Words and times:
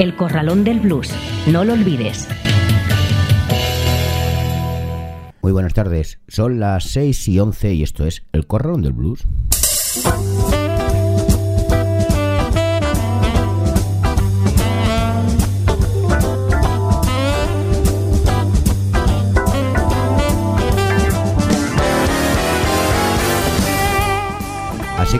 El 0.00 0.16
Corralón 0.16 0.64
del 0.64 0.80
Blues. 0.80 1.12
No 1.46 1.62
lo 1.62 1.74
olvides. 1.74 2.26
Muy 5.42 5.52
buenas 5.52 5.74
tardes, 5.74 6.20
son 6.26 6.58
las 6.58 6.84
6 6.84 7.28
y 7.28 7.38
11 7.38 7.74
y 7.74 7.82
esto 7.82 8.06
es 8.06 8.24
El 8.32 8.46
Corralón 8.46 8.80
del 8.80 8.94
Blues. 8.94 9.26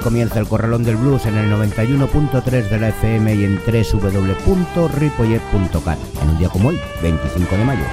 Comienza 0.00 0.40
el 0.40 0.48
Corralón 0.48 0.82
del 0.84 0.96
Blues 0.96 1.26
en 1.26 1.36
el 1.36 1.52
91.3 1.52 2.68
de 2.68 2.78
la 2.78 2.88
FM 2.88 3.34
y 3.34 3.44
en 3.44 3.58
www.ripollet.cat 3.58 5.98
en 6.22 6.28
un 6.28 6.38
día 6.38 6.48
como 6.48 6.70
hoy, 6.70 6.80
25 7.02 7.56
de 7.56 7.64
mayo. 7.64 7.84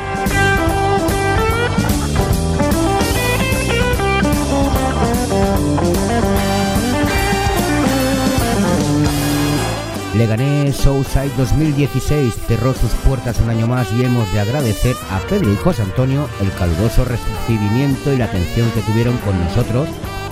Leganés 10.17 10.75
Southside 10.75 11.31
2016 11.38 12.33
cerró 12.47 12.73
sus 12.73 12.89
puertas 13.05 13.39
un 13.39 13.52
año 13.52 13.67
más 13.67 13.94
y 13.94 14.03
hemos 14.03 14.31
de 14.33 14.39
agradecer 14.39 14.95
a 15.11 15.19
Pedro 15.19 15.53
y 15.53 15.55
José 15.58 15.83
Antonio 15.83 16.27
el 16.42 16.52
caluroso 16.53 17.05
recibimiento 17.05 18.11
y 18.11 18.17
la 18.17 18.25
atención 18.25 18.71
que 18.71 18.81
tuvieron 18.81 19.16
con 19.17 19.39
nosotros, 19.39 19.88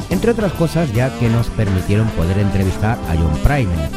entre 0.10 0.32
otras 0.32 0.54
cosas 0.54 0.92
ya 0.94 1.10
que 1.20 1.30
nos 1.30 1.48
permitieron 1.48 2.08
poder 2.10 2.40
entrevistar 2.40 2.98
a 3.10 3.16
John 3.16 3.38
Primer. 3.44 3.90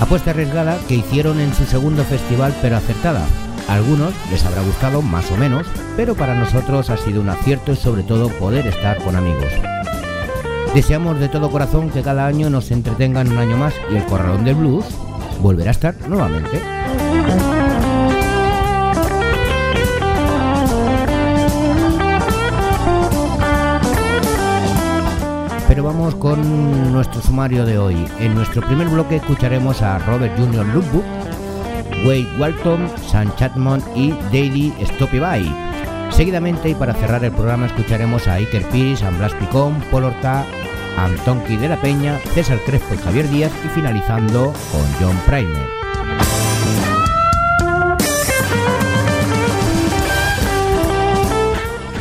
Apuesta 0.00 0.30
arriesgada 0.30 0.78
que 0.88 0.96
hicieron 0.96 1.40
en 1.40 1.54
su 1.54 1.64
segundo 1.64 2.04
festival 2.04 2.54
pero 2.60 2.76
acertada. 2.76 3.24
A 3.68 3.74
algunos 3.74 4.12
les 4.30 4.44
habrá 4.44 4.62
gustado 4.62 5.00
más 5.02 5.30
o 5.30 5.36
menos, 5.36 5.66
pero 5.96 6.14
para 6.14 6.34
nosotros 6.34 6.90
ha 6.90 6.96
sido 6.96 7.20
un 7.20 7.28
acierto 7.28 7.72
y 7.72 7.76
sobre 7.76 8.02
todo 8.02 8.28
poder 8.28 8.66
estar 8.66 8.98
con 9.02 9.14
amigos. 9.14 9.52
Deseamos 10.74 11.20
de 11.20 11.28
todo 11.28 11.50
corazón 11.50 11.90
que 11.90 12.02
cada 12.02 12.26
año 12.26 12.50
nos 12.50 12.70
entretengan 12.70 13.30
un 13.30 13.38
año 13.38 13.56
más 13.56 13.74
y 13.92 13.96
el 13.96 14.04
Corralón 14.06 14.44
del 14.44 14.56
Blues 14.56 14.86
volverá 15.40 15.70
a 15.70 15.72
estar 15.72 15.94
nuevamente. 16.08 16.60
Con 26.10 26.92
nuestro 26.92 27.22
sumario 27.22 27.64
de 27.64 27.78
hoy. 27.78 27.96
En 28.18 28.34
nuestro 28.34 28.60
primer 28.60 28.88
bloque 28.88 29.16
escucharemos 29.16 29.82
a 29.82 30.00
Robert 30.00 30.36
Jr. 30.36 30.66
Lookbook, 30.66 31.04
Wade 32.04 32.26
Walton, 32.38 32.90
Sam 33.06 33.32
Chatmon 33.36 33.80
y 33.94 34.10
Daddy 34.10 34.72
Stoppy 34.82 35.20
Seguidamente 36.10 36.70
y 36.70 36.74
para 36.74 36.92
cerrar 36.94 37.24
el 37.24 37.30
programa 37.30 37.66
escucharemos 37.66 38.26
a 38.26 38.34
Iker 38.34 38.68
Piris, 38.70 39.04
a 39.04 39.10
Blas 39.10 39.32
Picón, 39.34 39.80
Paul 39.92 40.04
Horta, 40.04 40.44
Antonki 40.98 41.56
de 41.56 41.68
la 41.68 41.80
Peña, 41.80 42.18
César 42.34 42.58
Crespo 42.66 42.94
y 42.94 42.98
Javier 42.98 43.30
Díaz 43.30 43.52
y 43.64 43.68
finalizando 43.68 44.52
con 44.72 44.82
John 45.00 45.16
Primer. 45.24 45.81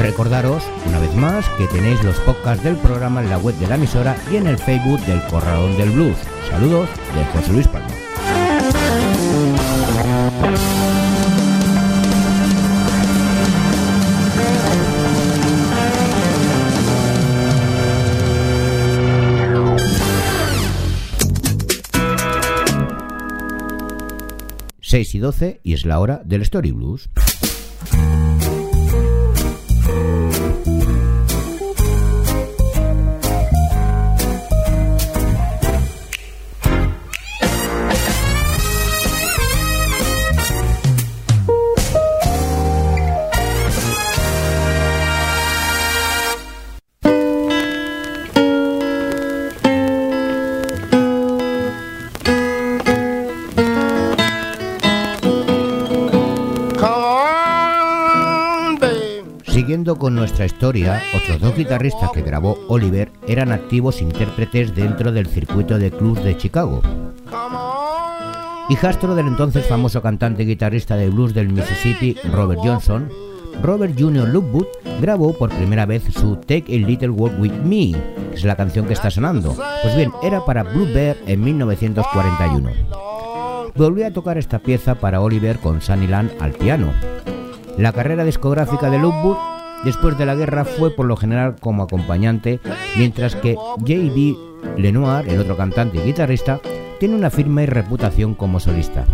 Recordaros, 0.01 0.63
una 0.87 0.97
vez 0.97 1.13
más, 1.13 1.47
que 1.59 1.67
tenéis 1.67 2.03
los 2.03 2.17
podcasts 2.21 2.63
del 2.63 2.75
programa 2.75 3.21
en 3.21 3.29
la 3.29 3.37
web 3.37 3.53
de 3.57 3.67
la 3.67 3.75
emisora 3.75 4.17
y 4.31 4.37
en 4.37 4.47
el 4.47 4.57
Facebook 4.57 4.99
del 5.01 5.21
Corralón 5.27 5.77
del 5.77 5.91
Blues. 5.91 6.17
Saludos 6.49 6.89
de 7.13 7.23
José 7.25 7.53
Luis 7.53 7.67
Palma. 7.67 7.87
Seis 24.81 25.13
y 25.13 25.19
doce 25.19 25.61
y 25.63 25.73
es 25.73 25.85
la 25.85 25.99
hora 25.99 26.23
del 26.25 26.41
Story 26.41 26.71
Blues. 26.71 27.07
Con 60.01 60.15
nuestra 60.15 60.47
historia, 60.47 60.99
otros 61.15 61.39
dos 61.39 61.55
guitarristas 61.55 62.09
que 62.09 62.23
grabó 62.23 62.57
Oliver 62.69 63.11
eran 63.27 63.51
activos 63.51 64.01
intérpretes 64.01 64.73
dentro 64.73 65.11
del 65.11 65.27
circuito 65.27 65.77
de 65.77 65.91
clubs 65.91 66.23
de 66.23 66.35
Chicago. 66.35 66.81
Hijastro 68.67 69.13
del 69.13 69.27
entonces 69.27 69.67
famoso 69.67 70.01
cantante 70.01 70.41
y 70.41 70.47
guitarrista 70.47 70.95
de 70.95 71.11
blues 71.11 71.35
del 71.35 71.49
Mississippi, 71.49 72.17
Robert 72.33 72.61
Johnson, 72.63 73.09
Robert 73.61 73.93
Jr. 73.95 74.27
Lookwood 74.27 74.65
grabó 74.99 75.37
por 75.37 75.51
primera 75.51 75.85
vez 75.85 76.01
su 76.11 76.35
Take 76.35 76.75
a 76.75 76.87
Little 76.87 77.11
Walk 77.11 77.39
With 77.39 77.61
Me, 77.63 77.91
que 78.31 78.37
es 78.37 78.43
la 78.43 78.55
canción 78.55 78.87
que 78.87 78.93
está 78.93 79.11
sonando. 79.11 79.55
Pues 79.83 79.95
bien, 79.95 80.11
era 80.23 80.43
para 80.43 80.63
Blue 80.63 80.91
Bear 80.91 81.15
en 81.27 81.43
1941. 81.43 82.71
Volvió 83.75 84.07
a 84.07 84.11
tocar 84.11 84.39
esta 84.39 84.57
pieza 84.57 84.95
para 84.95 85.21
Oliver 85.21 85.59
con 85.59 85.79
Sunny 85.79 86.07
Land 86.07 86.31
al 86.39 86.53
piano. 86.53 86.91
La 87.77 87.93
carrera 87.93 88.23
discográfica 88.23 88.89
de 88.89 88.97
Lookwood 88.97 89.50
después 89.83 90.17
de 90.17 90.25
la 90.25 90.35
guerra 90.35 90.65
fue 90.65 90.91
por 90.91 91.05
lo 91.05 91.15
general 91.15 91.55
como 91.59 91.83
acompañante, 91.83 92.59
mientras 92.97 93.35
que 93.35 93.55
J.B. 93.55 94.35
Lenoir, 94.77 95.27
el 95.27 95.39
otro 95.39 95.57
cantante 95.57 95.97
y 95.97 96.01
guitarrista, 96.01 96.59
tiene 96.99 97.15
una 97.15 97.29
firme 97.29 97.65
reputación 97.65 98.35
como 98.35 98.59
solista. 98.59 99.05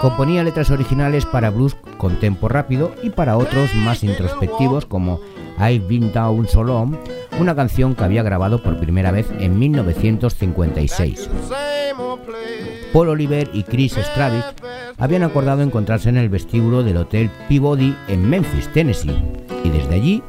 Componía 0.00 0.42
letras 0.42 0.70
originales 0.70 1.26
para 1.26 1.50
blues 1.50 1.76
con 1.96 2.18
tempo 2.18 2.48
rápido 2.48 2.92
y 3.02 3.10
para 3.10 3.36
otros 3.36 3.74
más 3.74 4.02
introspectivos 4.02 4.86
como 4.86 5.20
I've 5.58 5.86
Been 5.88 6.12
Down 6.12 6.48
So 6.48 6.62
Long, 6.62 6.96
una 7.38 7.54
canción 7.54 7.94
que 7.94 8.04
había 8.04 8.22
grabado 8.22 8.62
por 8.62 8.78
primera 8.78 9.10
vez 9.10 9.30
en 9.38 9.58
1956. 9.58 11.30
Paul 12.92 13.08
Oliver 13.08 13.48
y 13.52 13.62
Chris 13.62 13.94
Stravich 13.94 14.44
habían 14.98 15.22
acordado 15.22 15.62
encontrarse 15.62 16.08
en 16.08 16.16
el 16.16 16.28
vestíbulo 16.28 16.82
del 16.82 16.98
Hotel 16.98 17.30
Peabody 17.48 17.96
en 18.08 18.28
Memphis, 18.28 18.70
Tennessee, 18.72 19.16
y 19.64 19.70
desde 19.70 19.94
allí 19.94 20.22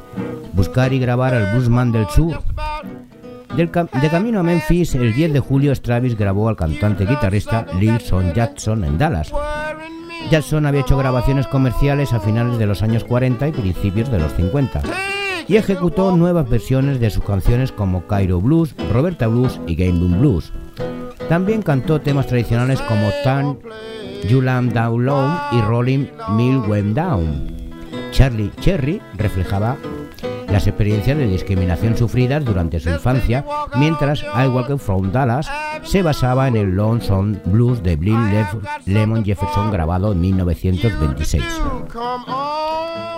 buscar 0.52 0.92
y 0.92 0.98
grabar 0.98 1.34
al 1.34 1.52
Bluesman 1.52 1.92
del 1.92 2.08
Sur. 2.08 2.42
De 3.56 4.10
camino 4.10 4.40
a 4.40 4.42
Memphis, 4.42 4.94
el 4.94 5.14
10 5.14 5.32
de 5.32 5.40
julio 5.40 5.74
Stravis 5.74 6.16
grabó 6.16 6.48
al 6.48 6.56
cantante 6.56 7.06
guitarrista 7.06 7.66
Lilson 7.78 8.32
Jackson 8.32 8.84
en 8.84 8.98
Dallas. 8.98 9.32
Jackson 10.30 10.66
había 10.66 10.80
hecho 10.80 10.96
grabaciones 10.96 11.46
comerciales 11.46 12.12
a 12.12 12.20
finales 12.20 12.58
de 12.58 12.66
los 12.66 12.82
años 12.82 13.04
40 13.04 13.48
y 13.48 13.52
principios 13.52 14.10
de 14.10 14.18
los 14.18 14.32
50 14.32 14.82
y 15.48 15.56
ejecutó 15.56 16.16
nuevas 16.16 16.48
versiones 16.48 17.00
de 17.00 17.10
sus 17.10 17.24
canciones 17.24 17.72
como 17.72 18.06
Cairo 18.06 18.40
Blues, 18.40 18.74
Roberta 18.92 19.26
Blues 19.26 19.60
y 19.66 19.74
Game 19.74 19.98
Boom 19.98 20.20
Blues. 20.20 20.52
También 21.28 21.62
cantó 21.62 22.00
temas 22.00 22.26
tradicionales 22.26 22.80
como 22.82 23.10
Turn 23.22 23.58
You 24.28 24.40
Lamb 24.40 24.72
Down 24.72 25.04
Low 25.04 25.30
y 25.52 25.60
Rolling 25.60 26.06
Mill 26.30 26.58
Went 26.68 26.94
Down. 26.96 27.54
Charlie 28.10 28.52
Cherry 28.60 29.00
reflejaba 29.16 29.76
las 30.48 30.66
experiencias 30.68 31.18
de 31.18 31.26
discriminación 31.26 31.96
sufridas 31.96 32.44
durante 32.44 32.78
su 32.78 32.88
infancia, 32.88 33.44
mientras 33.76 34.22
I 34.22 34.46
Walk 34.46 34.78
From 34.78 35.10
Dallas 35.10 35.50
se 35.82 36.02
basaba 36.02 36.46
en 36.46 36.56
el 36.56 36.76
Lonesome 36.76 37.40
Blues 37.44 37.82
de 37.82 37.96
Bill 37.96 38.16
Lemon 38.86 39.24
Jefferson 39.24 39.72
grabado 39.72 40.12
en 40.12 40.20
1926. 40.20 41.42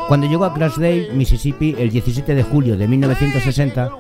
Cuando 0.09 0.29
llegó 0.29 0.45
a 0.45 0.55
Clarksdale, 0.55 1.11
Mississippi, 1.15 1.75
el 1.79 1.91
17 1.91 2.35
de 2.35 2.43
julio 2.45 2.77
de 2.77 2.87
1960, 2.87 3.91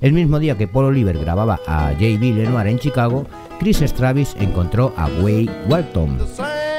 el 0.00 0.12
mismo 0.12 0.38
día 0.38 0.56
que 0.56 0.68
Paul 0.68 0.86
Oliver 0.86 1.18
grababa 1.18 1.58
a 1.66 1.88
J.B. 1.92 2.34
Lenoir 2.36 2.68
en 2.68 2.78
Chicago, 2.78 3.26
Chris 3.58 3.78
Stravis 3.78 4.36
encontró 4.38 4.94
a 4.96 5.06
Wade 5.20 5.50
Walton. 5.68 6.18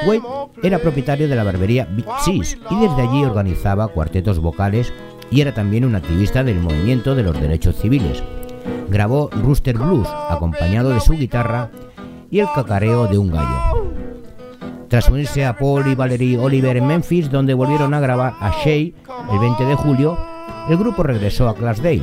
Wade 0.08 0.22
era 0.64 0.80
propietario 0.80 1.28
de 1.28 1.36
la 1.36 1.44
barbería 1.44 1.86
Big 1.86 2.06
y 2.28 2.80
desde 2.80 3.02
allí 3.02 3.24
organizaba 3.24 3.90
cuartetos 3.90 4.40
vocales 4.40 4.94
y 5.30 5.42
era 5.42 5.54
también 5.54 5.84
un 5.84 5.96
activista 5.96 6.44
del 6.44 6.60
movimiento 6.60 7.16
de 7.16 7.24
los 7.24 7.40
derechos 7.40 7.76
civiles. 7.76 8.24
Grabó 8.90 9.30
Rooster 9.30 9.78
Blues 9.78 10.08
acompañado 10.30 10.92
de 10.92 11.02
su 11.02 11.14
guitarra 11.14 11.70
y 12.32 12.40
el 12.40 12.48
cacareo 12.56 13.08
de 13.08 13.18
un 13.18 13.32
gallo. 13.32 14.09
Tras 14.90 15.08
unirse 15.08 15.46
a 15.46 15.56
Paul 15.56 15.88
y 15.88 15.94
Valerie 15.94 16.40
Oliver 16.40 16.76
en 16.76 16.88
Memphis, 16.88 17.30
donde 17.30 17.54
volvieron 17.54 17.94
a 17.94 18.00
grabar 18.00 18.34
a 18.40 18.52
Shea 18.64 18.92
el 19.32 19.40
20 19.40 19.66
de 19.66 19.76
julio, 19.76 20.18
el 20.68 20.78
grupo 20.78 21.04
regresó 21.04 21.48
a 21.48 21.56
Clarksdale. 21.56 22.02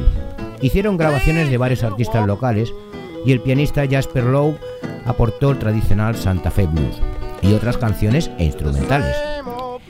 Hicieron 0.60 0.96
grabaciones 0.96 1.50
de 1.50 1.58
varios 1.58 1.82
artistas 1.82 2.24
locales 2.24 2.72
y 3.24 3.32
el 3.32 3.40
pianista 3.40 3.84
Jasper 3.90 4.24
Lowe 4.24 4.56
aportó 5.04 5.50
el 5.50 5.58
tradicional 5.58 6.14
Santa 6.14 6.52
Fe 6.52 6.66
Blues 6.66 7.02
y 7.42 7.54
otras 7.54 7.76
canciones 7.76 8.30
e 8.38 8.44
instrumentales. 8.44 9.16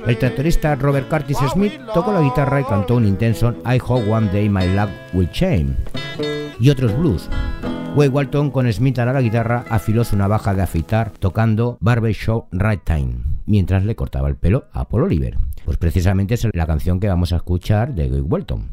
El 0.07 0.17
tractorista 0.17 0.75
Robert 0.75 1.11
Curtis 1.11 1.39
Smith 1.53 1.75
tocó 1.93 2.13
la 2.13 2.23
guitarra 2.23 2.63
y 2.63 2.65
cantó 2.65 2.97
un 2.97 3.07
intenso 3.07 3.55
I 3.67 3.79
Hope 3.87 4.11
One 4.11 4.31
Day 4.33 4.49
My 4.49 4.75
Luck 4.75 4.89
Will 5.13 5.31
Change 5.31 5.77
y 6.61 6.71
otros 6.71 6.97
blues. 6.97 7.29
Way 7.95 8.09
Walton 8.09 8.51
con 8.51 8.71
Smith 8.73 8.99
a 8.99 9.07
la 9.07 9.23
guitarra 9.23 9.65
afiló 9.71 10.05
su 10.05 10.17
navaja 10.17 10.55
de 10.55 10.63
afeitar 10.63 11.11
tocando 11.11 11.79
Barbershop 11.81 12.47
Right 12.53 12.83
Time 12.85 13.15
mientras 13.47 13.85
le 13.85 13.97
cortaba 13.97 14.29
el 14.29 14.37
pelo 14.37 14.67
a 14.73 14.87
Paul 14.89 15.05
Oliver. 15.05 15.37
Pues 15.65 15.79
precisamente 15.79 16.35
es 16.35 16.47
la 16.53 16.67
canción 16.67 17.01
que 17.01 17.09
vamos 17.09 17.33
a 17.33 17.37
escuchar 17.37 17.95
de 17.95 18.11
Way 18.11 18.21
Walton. 18.21 18.69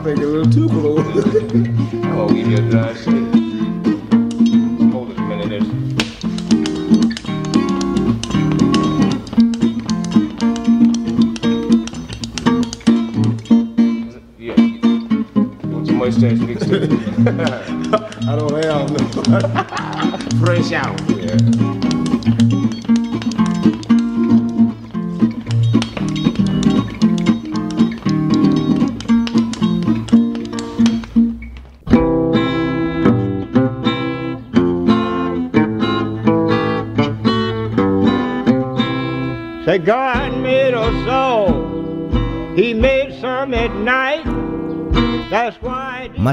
I 0.00 0.02
think 0.02 0.20
a 0.20 0.26
little 0.26 0.50
too 0.50 0.66
balloon. 0.66 0.89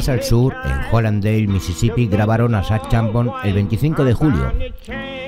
Al 0.10 0.24
sur, 0.24 0.54
en 0.64 0.80
Hollandale, 0.92 1.48
Mississippi, 1.48 2.08
grabaron 2.08 2.56
a 2.56 2.64
Zach 2.64 2.88
Chambon 2.90 3.32
el 3.44 3.54
25 3.54 4.06
de 4.06 4.14
julio. 4.14 4.54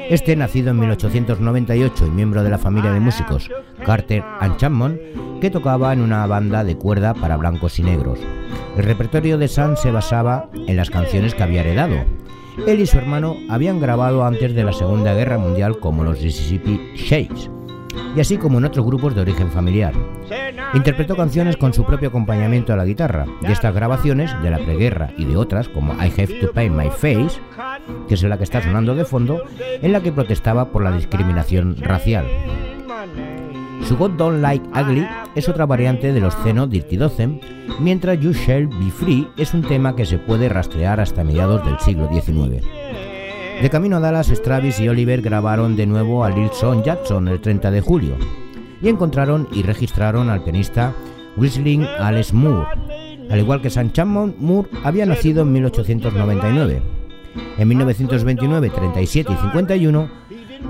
Este, 0.10 0.36
nacido 0.36 0.72
en 0.72 0.80
1898 0.80 2.08
y 2.08 2.10
miembro 2.12 2.44
de 2.44 2.50
la 2.50 2.58
familia 2.58 2.92
de 2.92 3.00
músicos 3.00 3.50
Carter 3.86 4.24
and 4.40 4.58
Chapman, 4.58 5.00
que 5.42 5.50
tocaba 5.50 5.92
en 5.92 6.02
una 6.02 6.26
banda 6.28 6.64
de 6.64 6.78
cuerda 6.78 7.14
para 7.14 7.38
blancos 7.38 7.78
y 7.80 7.84
negros. 7.84 8.20
El 8.78 8.84
repertorio 8.84 9.38
de 9.38 9.48
Sam 9.48 9.76
se 9.76 9.92
basaba 9.92 10.50
en 10.54 10.78
las 10.78 10.90
canciones 10.90 11.36
que 11.36 11.44
había 11.44 11.62
heredado. 11.62 11.98
Él 12.66 12.80
y 12.80 12.86
su 12.86 12.98
hermano 12.98 13.36
habían 13.50 13.80
grabado 13.80 14.24
antes 14.26 14.56
de 14.56 14.64
la 14.64 14.74
Segunda 14.74 15.14
Guerra 15.14 15.38
Mundial 15.38 15.80
como 15.80 16.04
los 16.04 16.22
Mississippi 16.22 16.80
Shakes, 16.96 17.50
y 18.16 18.20
así 18.20 18.38
como 18.38 18.58
en 18.58 18.66
otros 18.66 18.86
grupos 18.86 19.16
de 19.16 19.22
origen 19.22 19.50
familiar. 19.52 19.94
Interpretó 20.74 21.16
canciones 21.16 21.58
con 21.58 21.74
su 21.74 21.84
propio 21.86 22.10
acompañamiento 22.10 22.74
a 22.74 22.76
la 22.76 22.86
guitarra, 22.86 23.26
y 23.42 23.52
estas 23.52 23.74
grabaciones, 23.74 24.32
de 24.42 24.52
la 24.52 24.58
preguerra 24.58 25.12
y 25.18 25.26
de 25.26 25.38
otras, 25.38 25.70
como 25.70 25.94
I 25.94 26.12
Have 26.18 26.40
to 26.40 26.52
Paint 26.52 26.76
My 26.76 26.90
Face, 26.90 27.42
que 28.08 28.14
es 28.14 28.24
la 28.24 28.38
que 28.38 28.44
está 28.44 28.62
sonando 28.62 28.96
de 28.96 29.06
fondo, 29.06 29.44
en 29.60 29.92
la 29.92 30.02
que 30.02 30.12
protestaba 30.12 30.72
por 30.72 30.84
la 30.84 30.92
discriminación 30.92 31.78
racial. 31.78 32.26
Su 33.88 33.98
God 33.98 34.12
Don't 34.12 34.42
Like 34.42 34.68
Ugly 34.80 35.08
es 35.36 35.50
otra 35.50 35.66
variante 35.66 36.14
de 36.14 36.20
los 36.20 36.36
Ceno 36.44 36.68
Dirty 36.68 36.98
Dozen, 36.98 37.42
mientras 37.80 38.20
You 38.20 38.34
Shall 38.34 38.68
Be 38.68 38.92
Free 38.92 39.28
es 39.38 39.54
un 39.54 39.64
tema 39.64 39.96
que 39.96 40.06
se 40.06 40.20
puede 40.20 40.50
rastrear 40.50 41.00
hasta 41.00 41.24
mediados 41.24 41.66
del 41.66 41.80
siglo 41.80 42.08
XIX. 42.12 42.64
De 43.62 43.70
camino 43.70 43.98
a 43.98 44.00
Dallas, 44.00 44.28
Stravis 44.28 44.80
y 44.80 44.88
Oliver 44.88 45.22
grabaron 45.22 45.76
de 45.76 45.86
nuevo 45.86 46.24
a 46.24 46.30
Lilson 46.30 46.82
Jackson 46.82 47.28
el 47.28 47.42
30 47.42 47.72
de 47.72 47.82
julio 47.82 48.16
y 48.82 48.88
encontraron 48.88 49.50
y 49.52 49.64
registraron 49.64 50.30
al 50.30 50.44
pianista 50.44 50.94
Whistling 51.36 51.84
Alex 51.84 52.34
Moore. 52.34 52.70
Al 53.30 53.40
igual 53.40 53.62
que 53.62 53.70
San 53.70 53.92
Chapman, 53.92 54.36
Moore 54.40 54.70
había 54.86 55.06
nacido 55.06 55.42
en 55.42 55.52
1899. 55.52 56.82
En 57.58 57.68
1929, 57.68 58.70
37 58.70 59.34
y 59.34 59.36
51 59.36 60.10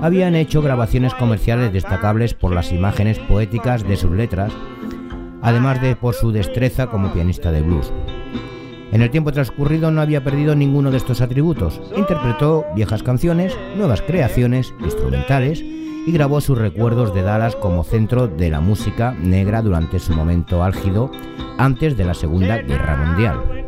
habían 0.02 0.34
hecho 0.34 0.60
grabaciones 0.60 1.14
comerciales 1.14 1.72
destacables 1.72 2.34
por 2.34 2.52
las 2.52 2.72
imágenes 2.72 3.20
poéticas 3.20 3.86
de 3.86 3.96
sus 3.96 4.10
letras, 4.10 4.52
además 5.42 5.80
de 5.80 5.94
por 5.94 6.14
su 6.14 6.32
destreza 6.32 6.88
como 6.88 7.12
pianista 7.12 7.52
de 7.52 7.62
blues. 7.62 7.92
En 8.92 9.02
el 9.02 9.10
tiempo 9.10 9.30
transcurrido 9.30 9.90
no 9.90 10.00
había 10.00 10.24
perdido 10.24 10.54
ninguno 10.54 10.90
de 10.90 10.96
estos 10.96 11.20
atributos. 11.20 11.80
Interpretó 11.96 12.64
viejas 12.74 13.02
canciones, 13.02 13.56
nuevas 13.76 14.02
creaciones, 14.02 14.74
instrumentales 14.80 15.62
y 15.62 16.12
grabó 16.12 16.40
sus 16.40 16.58
recuerdos 16.58 17.14
de 17.14 17.22
Dallas 17.22 17.54
como 17.56 17.84
centro 17.84 18.26
de 18.26 18.50
la 18.50 18.60
música 18.60 19.12
negra 19.12 19.62
durante 19.62 19.98
su 19.98 20.12
momento 20.12 20.64
álgido 20.64 21.10
antes 21.58 21.96
de 21.96 22.04
la 22.04 22.14
Segunda 22.14 22.58
Guerra 22.58 22.96
Mundial. 22.96 23.66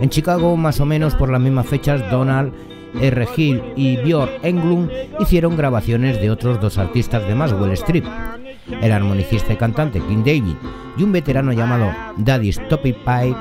En 0.00 0.10
Chicago, 0.10 0.56
más 0.56 0.80
o 0.80 0.86
menos 0.86 1.14
por 1.14 1.30
las 1.30 1.40
mismas 1.40 1.66
fechas, 1.66 2.08
Donald 2.10 2.52
R. 3.00 3.28
Hill 3.36 3.62
y 3.76 3.96
Björn 3.96 4.30
Englund 4.42 4.90
hicieron 5.18 5.56
grabaciones 5.56 6.20
de 6.20 6.30
otros 6.30 6.60
dos 6.60 6.78
artistas 6.78 7.26
de 7.26 7.34
Maswell 7.34 7.72
Street, 7.72 8.04
el 8.80 8.92
armonicista 8.92 9.52
y 9.52 9.56
cantante 9.56 10.00
King 10.00 10.18
David 10.24 10.56
y 10.96 11.02
un 11.02 11.12
veterano 11.12 11.52
llamado 11.52 11.90
Daddy 12.16 12.52
Stoppy 12.52 12.92
Pie, 12.92 13.34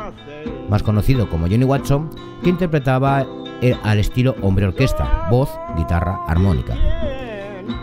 más 0.69 0.83
conocido 0.83 1.29
como 1.29 1.47
Johnny 1.47 1.65
Watson, 1.65 2.09
que 2.43 2.49
interpretaba 2.49 3.25
eh, 3.61 3.75
al 3.83 3.99
estilo 3.99 4.35
hombre 4.41 4.67
orquesta, 4.67 5.27
voz, 5.29 5.49
guitarra, 5.75 6.19
armónica. 6.27 6.75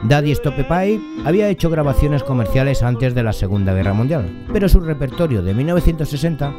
Daddy 0.04 0.34
Pie 0.34 1.00
había 1.24 1.48
hecho 1.48 1.70
grabaciones 1.70 2.22
comerciales 2.22 2.82
antes 2.82 3.14
de 3.14 3.22
la 3.22 3.32
Segunda 3.32 3.72
Guerra 3.72 3.94
Mundial, 3.94 4.46
pero 4.52 4.68
su 4.68 4.80
repertorio 4.80 5.42
de 5.42 5.54
1960 5.54 6.52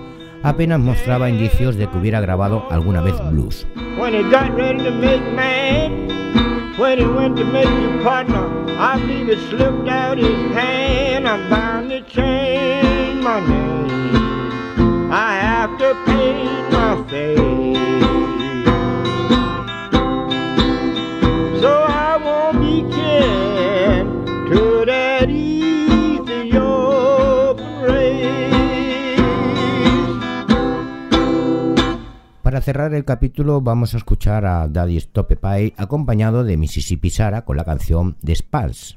apenas 0.44 0.79
mostraba 0.79 1.29
indicios 1.29 1.75
de 1.75 1.88
que 1.88 1.98
hubiera 1.98 2.20
grabado 2.22 2.65
alguna 2.72 3.01
vez 3.01 3.15
blues. 3.32 3.67
Para 32.43 32.62
cerrar 32.62 32.93
el 32.93 33.03
capítulo 33.03 33.60
vamos 33.60 33.95
a 33.95 33.98
escuchar 33.98 34.45
a 34.45 34.67
Daddy 34.67 35.00
Stope 35.00 35.36
Pie 35.36 35.74
acompañado 35.77 36.43
de 36.43 36.57
Mississippi 36.57 37.10
Sara 37.10 37.43
con 37.43 37.57
la 37.57 37.65
canción 37.65 38.17
The 38.24 38.36
Spals. 38.36 38.93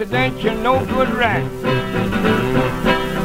To 0.00 0.06
dance, 0.06 0.42
you 0.42 0.54
no 0.54 0.82
good 0.86 1.10
rat. 1.10 1.42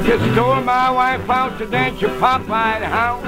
You 0.05 0.33
stole 0.33 0.61
my 0.61 0.91
wife 0.91 1.29
out 1.29 1.57
to 1.59 1.65
dance, 1.65 2.01
you 2.01 2.09
pop-eyed 2.19 2.81
hound. 2.83 3.25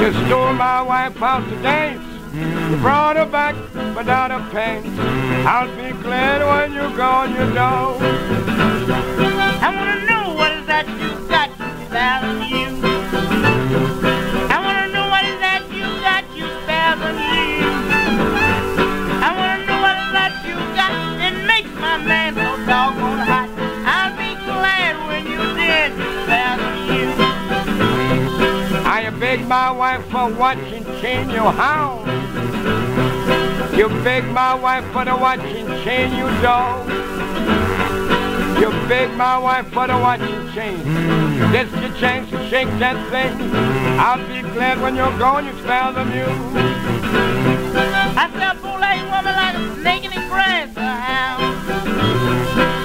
You 0.00 0.10
stole 0.24 0.54
my 0.54 0.80
wife 0.80 1.22
out 1.22 1.46
to 1.46 1.56
dance. 1.56 2.02
You 2.70 2.76
brought 2.78 3.16
her 3.16 3.26
back 3.26 3.54
without 3.94 4.30
a 4.30 4.38
pants. 4.50 4.88
I'll 5.46 5.68
be 5.76 5.92
glad 6.02 6.40
when 6.40 6.72
you're 6.72 6.96
gone, 6.96 7.32
you 7.32 7.52
know. 7.52 7.98
I 9.60 9.70
wanna 9.76 10.06
know 10.06 10.34
what 10.34 10.52
is 10.52 10.66
that 10.66 10.88
you 10.88 11.28
got 11.28 11.50
you 14.00 14.03
my 29.46 29.70
wife 29.70 30.04
for 30.06 30.32
watch 30.34 30.58
and 30.58 30.84
chain 31.00 31.28
you 31.28 31.40
how? 31.40 32.00
You 33.76 33.88
beg 34.02 34.24
my 34.26 34.54
wife 34.54 34.84
for 34.92 35.04
the 35.04 35.16
watch 35.16 35.40
and 35.40 35.84
chain 35.84 36.12
you 36.12 36.26
dog. 36.40 36.88
You 38.60 38.70
beg 38.88 39.16
my 39.16 39.38
wife 39.38 39.66
for 39.68 39.86
the 39.86 39.94
watch 39.94 40.20
and 40.20 40.54
chain. 40.54 40.78
This 41.52 41.70
your 41.80 41.92
chance 42.00 42.30
to 42.30 42.48
shake 42.48 42.68
that 42.78 42.96
thing. 43.10 43.50
I'll 43.98 44.18
be 44.28 44.42
glad 44.54 44.80
when 44.80 44.96
you're 44.96 45.18
gone, 45.18 45.46
you 45.46 45.52
smell 45.62 45.92
the 45.92 46.04
mule. 46.04 46.28
I 48.16 48.30
said 48.32 48.56
a 48.56 48.60
bull-eyed 48.60 49.04
woman 49.04 49.34
like 49.34 49.56
a 49.56 49.80
snake 49.80 50.04
in 50.04 50.10
the 50.10 50.28
grass, 50.28 50.76
a 50.76 50.80
uh, 50.80 50.96
hound. 51.00 52.83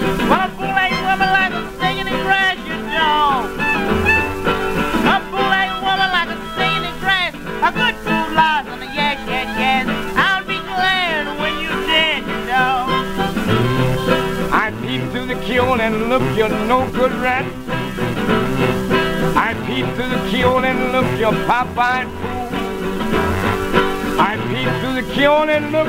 Keyhole 15.70 15.82
and 15.82 16.10
look, 16.10 16.24
you're 16.36 16.50
no 16.68 16.90
good 16.94 17.12
rat. 17.22 17.46
I 19.36 19.54
peep 19.68 19.86
through 19.96 20.10
the 20.10 20.30
keyhole 20.30 20.66
and 20.66 20.92
look, 20.92 21.06
you 21.20 21.30
pop-eyed 21.46 22.08
fool. 22.08 22.50
I 24.20 24.36
peep 24.50 24.70
through 24.82 24.96
the 25.00 25.14
keyhole 25.14 25.50
and 25.50 25.72
look, 25.72 25.88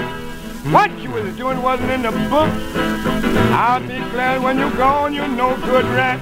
what 0.73 0.91
you 0.99 1.11
was 1.11 1.35
doing 1.35 1.63
wasn't 1.63 1.93
in 1.93 2.03
the 2.03 2.11
book. 2.29 2.51
I'll 3.53 3.81
be 3.81 3.99
glad 4.13 4.43
when 4.43 4.59
you're 4.59 4.77
gone, 4.77 5.15
you're 5.15 5.29
no 5.29 5.57
good 5.65 5.87
rat. 5.87 6.21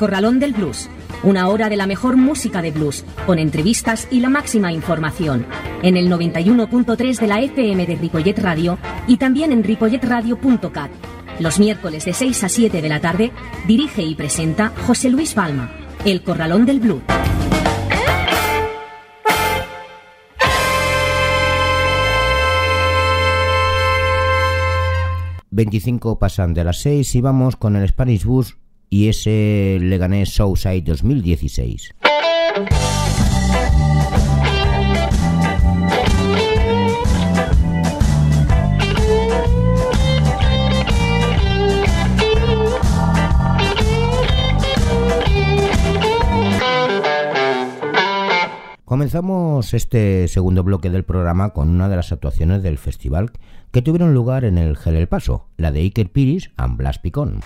Corralón 0.00 0.40
del 0.40 0.54
Blues. 0.54 0.88
Una 1.24 1.48
hora 1.48 1.68
de 1.68 1.76
la 1.76 1.86
mejor 1.86 2.16
música 2.16 2.62
de 2.62 2.70
blues, 2.70 3.04
con 3.26 3.38
entrevistas 3.38 4.08
y 4.10 4.20
la 4.20 4.30
máxima 4.30 4.72
información. 4.72 5.44
En 5.82 5.98
el 5.98 6.10
91.3 6.10 7.18
de 7.18 7.26
la 7.26 7.40
FM 7.42 7.84
de 7.84 7.96
Ripollet 7.96 8.38
Radio 8.38 8.78
y 9.06 9.18
también 9.18 9.52
en 9.52 9.62
ripolletradio.cat. 9.62 10.90
Los 11.38 11.58
miércoles 11.58 12.06
de 12.06 12.14
6 12.14 12.44
a 12.44 12.48
7 12.48 12.80
de 12.80 12.88
la 12.88 13.02
tarde 13.02 13.30
dirige 13.68 14.02
y 14.02 14.14
presenta 14.14 14.72
José 14.86 15.10
Luis 15.10 15.34
Palma. 15.34 15.70
El 16.06 16.22
Corralón 16.22 16.64
del 16.64 16.80
Blues. 16.80 17.02
25 25.50 26.18
pasan 26.18 26.54
de 26.54 26.64
las 26.64 26.80
6 26.80 27.16
y 27.16 27.20
vamos 27.20 27.56
con 27.56 27.76
el 27.76 27.86
Spanish 27.86 28.24
Bus 28.24 28.56
y 28.90 29.08
ese 29.08 29.78
Leganés 29.80 30.30
Southside 30.30 30.82
2016. 30.82 31.94
Comenzamos 48.84 49.72
este 49.72 50.26
segundo 50.26 50.64
bloque 50.64 50.90
del 50.90 51.04
programa 51.04 51.50
con 51.50 51.70
una 51.70 51.88
de 51.88 51.94
las 51.94 52.10
actuaciones 52.10 52.64
del 52.64 52.76
festival 52.76 53.30
que 53.70 53.82
tuvieron 53.82 54.14
lugar 54.14 54.44
en 54.44 54.58
el 54.58 54.76
Gel 54.76 54.96
El 54.96 55.06
Paso, 55.06 55.46
la 55.56 55.70
de 55.70 55.80
Iker 55.80 56.10
Piris 56.10 56.50
and 56.56 56.76
Blas 56.76 56.98
Picón. 56.98 57.40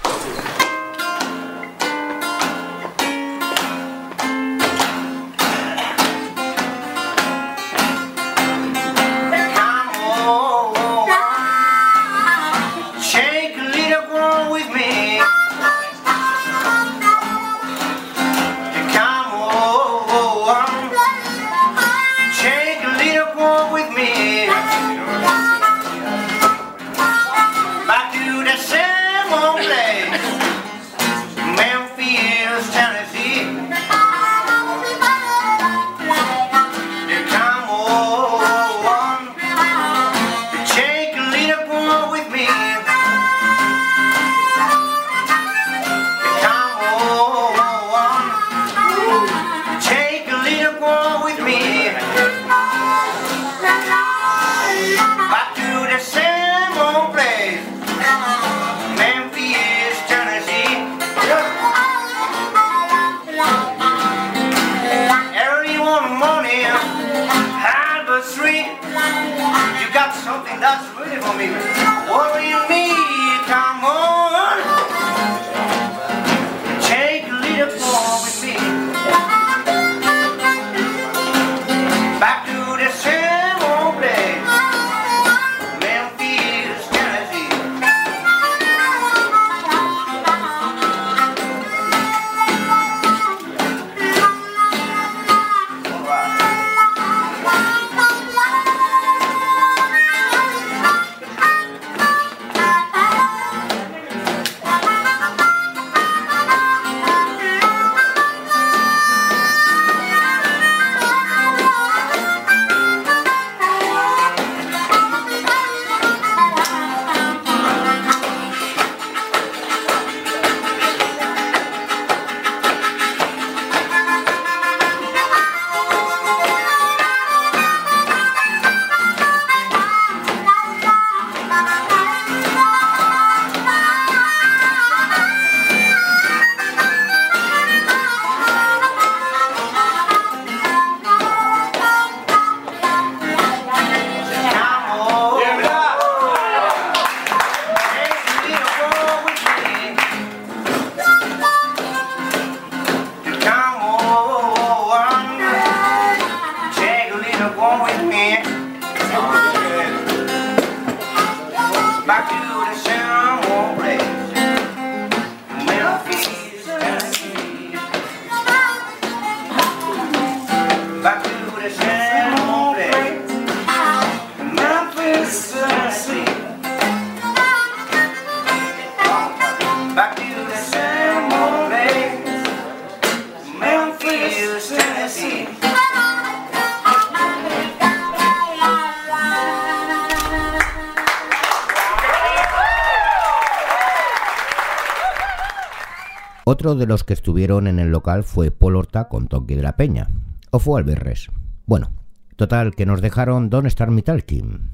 Otro 196.64 196.76
de 196.76 196.86
los 196.86 197.04
que 197.04 197.12
estuvieron 197.12 197.66
en 197.66 197.78
el 197.78 197.90
local 197.90 198.24
fue 198.24 198.50
Paul 198.50 198.76
Horta 198.76 199.10
con 199.10 199.28
Tonki 199.28 199.54
de 199.54 199.60
la 199.60 199.76
Peña. 199.76 200.08
O 200.50 200.58
fue 200.58 200.80
Alberres. 200.80 201.28
Bueno, 201.66 201.90
total, 202.36 202.74
que 202.74 202.86
nos 202.86 203.02
dejaron 203.02 203.50
Don 203.50 203.66
Star 203.66 203.90
Me 203.90 204.00
Talking. 204.00 204.70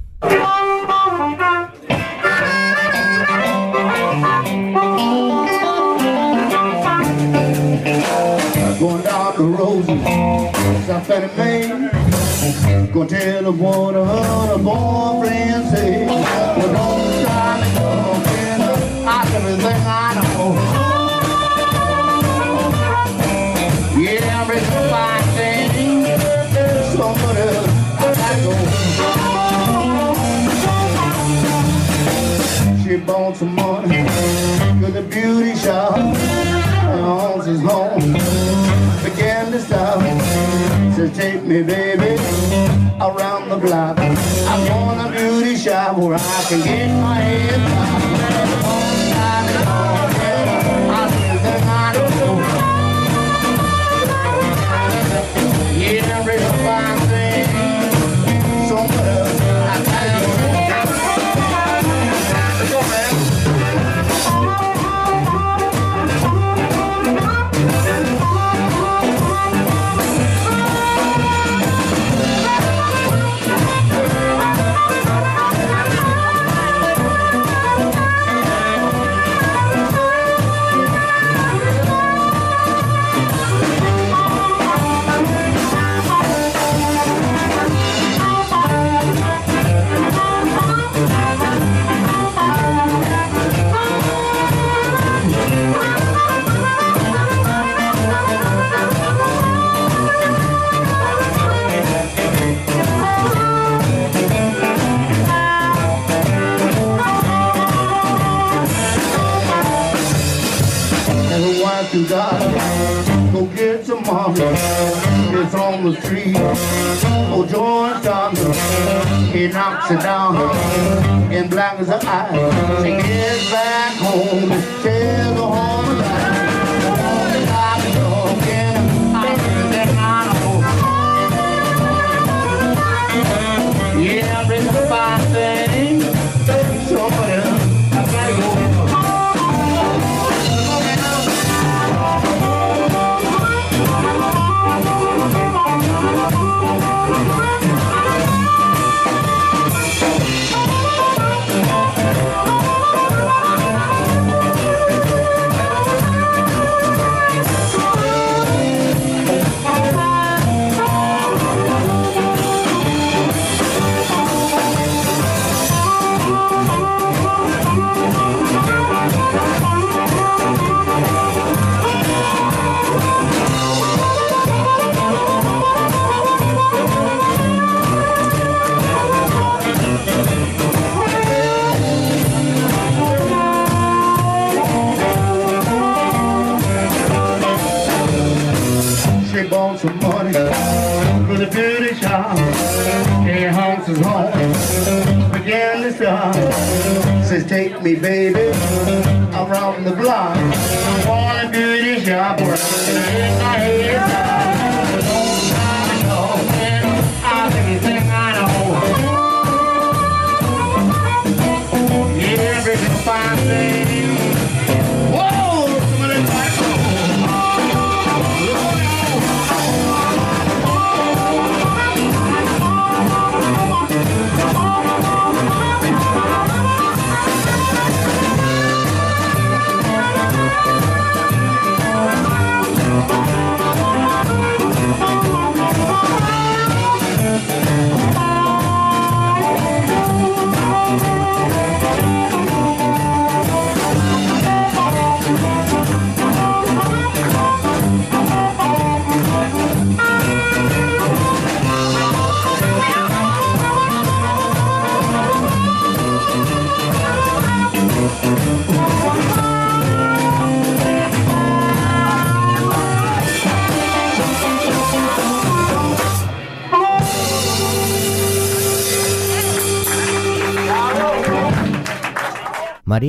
Going 8.79 9.03
down 9.03 9.35
the 9.35 9.43
road, 9.43 9.85
South 10.87 11.07
Fannie 11.09 11.29
Mae. 11.37 12.87
Gonna 12.93 13.09
tell 13.09 13.43
them 13.43 13.59
what 13.59 13.95
her 13.95 14.59
boyfriend 14.59 15.71
say. 15.71 16.50
Beauty 35.11 35.57
shop. 35.57 35.97
House 35.97 37.47
is 37.47 37.61
home. 37.61 38.13
Began 39.03 39.51
to 39.53 39.61
stop. 39.61 40.01
Said, 40.95 41.15
take 41.15 41.43
me, 41.43 41.63
baby, 41.63 42.15
around 43.01 43.49
the 43.49 43.57
block. 43.57 43.99
I 43.99 44.71
want 44.71 45.09
a 45.09 45.11
beauty 45.11 45.57
shop 45.57 45.99
where 45.99 46.17
I 46.17 46.45
can 46.49 46.63
get 46.63 46.89
my 47.03 47.15
head 47.15 47.59
man. 47.59 48.90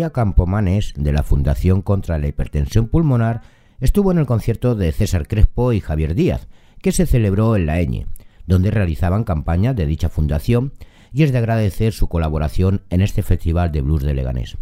María 0.02 0.14
Campomanes, 0.14 0.96
de 0.98 1.14
la 1.14 1.22
Fundación 1.22 1.84
contra 1.84 2.18
la 2.18 2.26
Hipertensión 2.26 2.88
Pulmonar, 2.88 3.42
estuvo 3.80 4.12
en 4.12 4.18
el 4.18 4.26
concierto 4.26 4.74
de 4.74 4.92
César 4.92 5.28
Crespo 5.28 5.74
y 5.74 5.80
Javier 5.80 6.16
Díaz, 6.16 6.48
que 6.82 6.92
se 6.92 7.06
celebró 7.06 7.56
en 7.56 7.68
la 7.68 7.80
Eñe, 7.80 8.08
donde 8.48 8.72
realizaban 8.72 9.24
campaña 9.24 9.76
de 9.76 9.86
dicha 9.86 10.10
fundación 10.10 10.74
y 11.14 11.22
es 11.22 11.32
de 11.32 11.38
agradecer 11.38 11.94
su 11.94 12.08
colaboración 12.10 12.82
en 12.90 13.02
este 13.02 13.22
Festival 13.22 13.72
de 13.72 13.82
Blues 13.82 14.02
de 14.02 14.16
Leganés. 14.16 14.58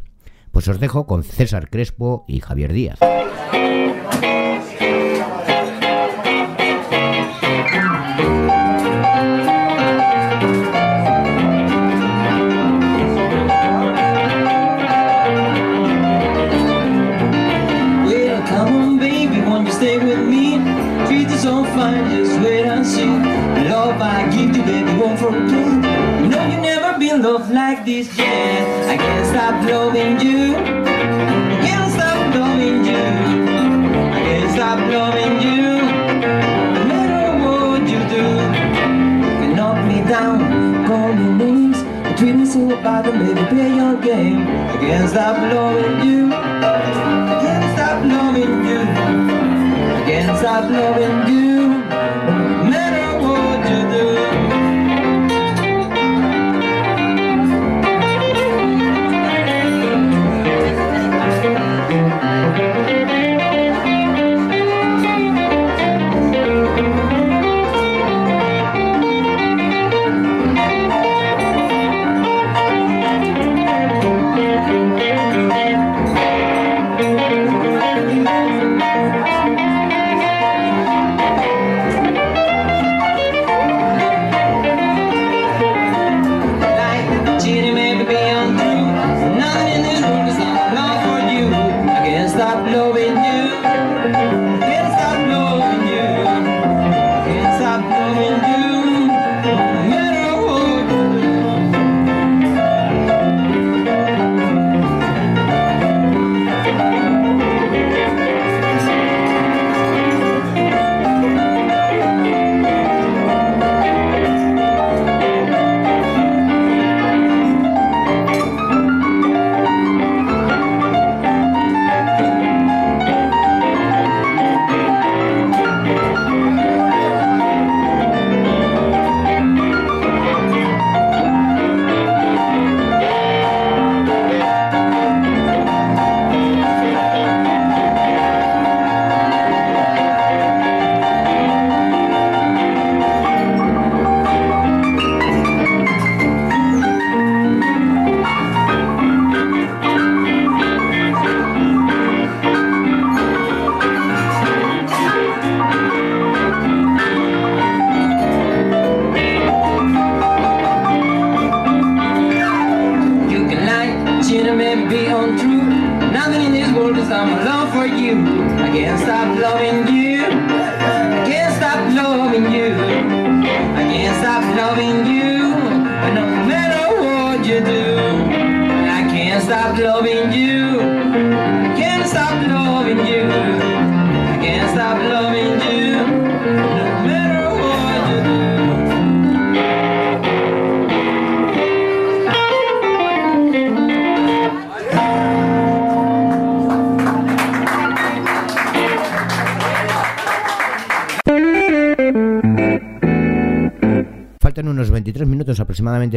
Pues 0.52 0.68
os 0.68 0.82
dejo 0.82 1.08
con 1.08 1.24
César 1.24 1.70
Crespo 1.70 2.26
y 2.28 2.42
Javier 2.42 2.74
Díaz. 2.74 3.00
Loved 27.30 27.52
like 27.52 27.86
this 27.86 28.08
yeah 28.18 28.90
I 28.94 28.98
can't 28.98 29.26
stop 29.32 29.56
loving 29.70 30.20
you. 30.20 30.56
I 31.54 31.58
can't 31.66 31.92
stop 31.94 32.22
loving 32.36 32.80
you. 32.90 33.06
I 34.18 34.20
can't 34.28 34.52
stop 34.56 34.80
loving 34.96 35.36
you. 35.48 35.64
No 36.76 36.82
matter 36.92 37.26
what 37.44 37.82
you 37.94 38.02
do, 38.16 38.26
you 39.42 39.50
knock 39.60 39.78
me 39.90 39.98
down, 40.14 40.40
call 40.88 41.14
me 41.20 41.28
names. 41.44 41.78
You 42.08 42.14
treat 42.18 42.36
me 42.40 42.46
so 42.46 42.68
bad, 42.86 43.06
and 43.10 43.18
maybe 43.22 43.44
play 43.54 43.70
your 43.82 43.96
game. 44.10 44.42
I 44.74 44.78
can't 44.82 45.10
stop 45.14 45.38
loving 45.54 45.98
you. 46.08 46.22
I 46.34 47.36
can't 47.44 47.68
stop 47.76 47.98
loving 48.14 48.56
you. 48.70 48.82
I 49.98 50.02
can't 50.08 50.38
stop 50.40 50.64
loving 50.72 51.34
you. 51.34 51.39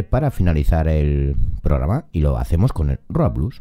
Para 0.09 0.31
finalizar 0.31 0.87
el 0.87 1.35
programa 1.61 2.07
y 2.12 2.21
lo 2.21 2.38
hacemos 2.38 2.73
con 2.73 2.90
el 2.90 3.01
Rock 3.09 3.35
Blues. 3.35 3.61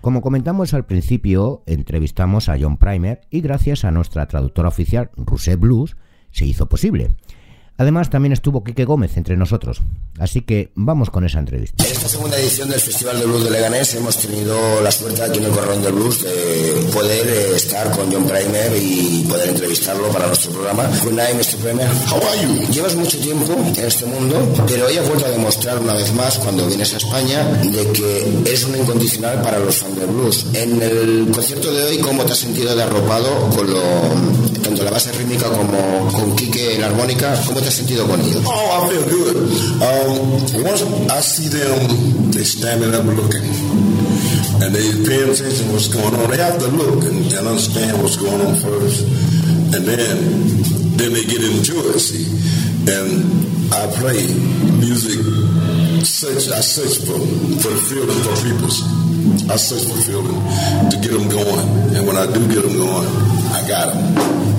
Como 0.00 0.22
comentamos 0.22 0.72
al 0.72 0.86
principio, 0.86 1.62
entrevistamos 1.66 2.48
a 2.48 2.56
John 2.58 2.78
Primer 2.78 3.20
y 3.30 3.42
gracias 3.42 3.84
a 3.84 3.90
nuestra 3.90 4.26
traductora 4.28 4.68
oficial, 4.68 5.10
Rusé 5.14 5.56
Blues, 5.56 5.96
se 6.30 6.46
hizo 6.46 6.70
posible. 6.70 7.10
Además, 7.82 8.10
también 8.10 8.32
estuvo 8.32 8.62
Quique 8.62 8.84
Gómez 8.84 9.16
entre 9.16 9.36
nosotros. 9.36 9.82
Así 10.20 10.42
que 10.42 10.70
vamos 10.76 11.10
con 11.10 11.24
esa 11.24 11.40
entrevista. 11.40 11.84
En 11.84 11.90
esta 11.90 12.08
segunda 12.08 12.38
edición 12.38 12.68
del 12.68 12.78
Festival 12.78 13.18
de 13.18 13.26
Blues 13.26 13.42
de 13.42 13.50
Leganés 13.50 13.92
hemos 13.96 14.16
tenido 14.18 14.80
la 14.82 14.92
suerte 14.92 15.20
aquí 15.20 15.38
en 15.38 15.46
el 15.46 15.50
Corralón 15.50 15.82
del 15.82 15.92
Blues 15.92 16.22
de 16.22 16.90
poder 16.92 17.26
eh, 17.26 17.56
estar 17.56 17.90
con 17.90 18.12
John 18.12 18.22
Primer 18.22 18.72
y 18.80 19.26
poder 19.28 19.48
entrevistarlo 19.48 20.06
para 20.10 20.28
nuestro 20.28 20.52
programa. 20.52 20.84
Good 21.02 21.12
night, 21.12 21.34
Mr. 21.34 21.56
Primer. 21.56 21.88
How 22.08 22.22
are 22.22 22.42
you? 22.42 22.72
Llevas 22.72 22.94
mucho 22.94 23.18
tiempo 23.18 23.52
en 23.52 23.84
este 23.84 24.06
mundo, 24.06 24.54
pero 24.68 24.86
hoy 24.86 24.96
has 24.98 25.08
vuelto 25.08 25.26
a 25.26 25.30
demostrar 25.30 25.80
una 25.80 25.94
vez 25.94 26.14
más, 26.14 26.38
cuando 26.38 26.64
vienes 26.68 26.94
a 26.94 26.98
España, 26.98 27.42
de 27.64 27.90
que 27.90 28.42
eres 28.46 28.64
un 28.64 28.76
incondicional 28.76 29.42
para 29.42 29.58
los 29.58 29.74
fans 29.74 29.96
del 29.96 30.06
blues. 30.06 30.46
En 30.54 30.80
el 30.80 31.32
concierto 31.34 31.72
de 31.72 31.82
hoy, 31.82 31.98
¿cómo 31.98 32.24
te 32.24 32.32
has 32.32 32.38
sentido 32.38 32.76
de 32.76 32.82
arropado 32.84 33.50
con 33.56 33.68
lo, 33.68 33.82
tanto 34.62 34.84
la 34.84 34.92
base 34.92 35.10
rítmica 35.10 35.48
como 35.48 36.12
con 36.12 36.36
Quique 36.36 36.76
en 36.76 36.80
la 36.82 36.86
armónica? 36.86 37.34
¿Cómo 37.44 37.60
te 37.60 37.71
sentido 37.72 38.06
con 38.06 38.20
ellos? 38.20 38.44
Oh, 38.46 38.50
I 38.52 38.88
feel 38.88 39.04
good. 39.08 39.36
Um, 39.82 40.64
once 40.64 40.82
I 41.10 41.20
see 41.20 41.48
them, 41.48 42.30
they 42.30 42.44
standing 42.44 42.94
up 42.94 43.04
looking, 43.04 43.42
and 44.62 44.74
they 44.74 44.86
pay 45.08 45.22
attention 45.24 45.66
to 45.66 45.72
what's 45.72 45.88
going 45.88 46.14
on. 46.14 46.30
They 46.30 46.38
have 46.38 46.58
to 46.58 46.68
look 46.68 47.04
and, 47.04 47.26
and 47.32 47.46
understand 47.48 48.00
what's 48.02 48.16
going 48.16 48.40
on 48.40 48.54
first, 48.56 49.02
and 49.74 49.84
then 49.84 50.16
then 50.96 51.12
they 51.12 51.24
get 51.24 51.42
into 51.42 51.80
it. 51.90 51.98
See, 51.98 52.28
and 52.86 53.72
I 53.72 53.86
play 53.98 54.22
music. 54.78 55.18
Search, 56.04 56.50
I 56.50 56.60
search 56.60 56.98
for 57.06 57.18
for 57.62 57.70
the 57.70 57.82
feeling 57.88 58.20
for 58.26 58.36
people. 58.42 58.70
I 59.50 59.56
search 59.56 59.86
for 59.86 60.00
feeling 60.02 60.34
to 60.90 60.96
get 61.00 61.12
them 61.12 61.28
going, 61.30 61.94
and 61.94 62.06
when 62.06 62.16
I 62.16 62.26
do 62.26 62.42
get 62.52 62.62
them 62.62 62.76
going, 62.76 63.06
I 63.54 63.64
got 63.68 63.94
them. 63.94 64.02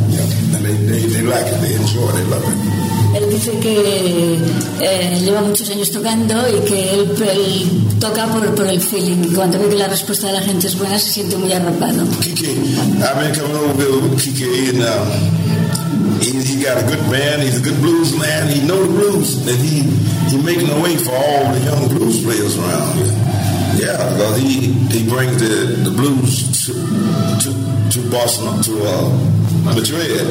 Yeah. 0.09 0.55
And 0.55 0.63
they, 0.63 0.75
they, 0.87 1.01
they 1.07 1.21
like 1.21 1.45
it, 1.47 1.59
they 1.59 1.75
enjoy 1.75 2.07
it, 2.07 2.15
they 2.15 2.25
love 2.31 2.43
it. 2.45 3.02
Él 3.15 3.29
dice 3.29 3.51
que 3.59 4.37
eh, 4.81 5.21
lleva 5.23 5.41
muchos 5.41 5.69
años 5.69 5.91
tocando 5.91 6.35
y 6.49 6.59
que 6.67 6.93
él, 6.93 7.11
él 7.29 7.69
toca 7.99 8.25
por, 8.27 8.55
por 8.55 8.67
el 8.67 8.81
feeling. 8.81 9.33
Cuando 9.35 9.59
ve 9.59 9.69
que 9.69 9.75
la 9.75 9.87
respuesta 9.87 10.27
de 10.27 10.33
la 10.33 10.41
gente 10.41 10.67
es 10.67 10.77
buena, 10.77 10.97
se 10.97 11.11
siente 11.11 11.37
muy 11.37 11.51
arropado. 11.53 12.03
Kike, 12.21 12.49
I've 12.49 13.15
been 13.19 13.35
coming 13.35 13.55
over 13.55 14.09
with 14.09 14.19
Kike, 14.19 14.69
and 14.69 14.81
um, 14.83 16.19
he, 16.21 16.41
he 16.41 16.63
got 16.63 16.77
a 16.77 16.83
good 16.83 17.03
band. 17.11 17.43
He's 17.43 17.59
a 17.59 17.63
good 17.63 17.79
blues 17.81 18.17
man. 18.17 18.49
He 18.49 18.65
know 18.65 18.81
the 18.81 18.91
blues, 18.91 19.35
and 19.47 19.59
he 19.61 19.83
he 20.29 20.37
making 20.41 20.69
a 20.69 20.81
way 20.81 20.97
for 20.97 21.11
all 21.11 21.53
the 21.53 21.59
young 21.59 21.87
blues 21.89 22.23
players 22.23 22.57
around. 22.57 23.32
Yeah, 23.75 23.97
because 23.97 24.37
he 24.37 24.71
he 24.93 25.09
brings 25.09 25.39
the 25.39 25.81
the 25.81 25.89
blues 25.89 26.65
to 26.65 26.73
to, 27.41 27.49
to 27.89 27.99
Boston 28.11 28.61
to 28.61 28.73
uh, 28.85 29.09
Madrid, 29.65 30.21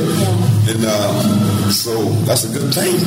and 0.71 0.85
uh, 0.87 1.71
so 1.71 2.05
that's 2.25 2.45
a 2.45 2.53
good 2.53 2.73
thing 2.73 2.99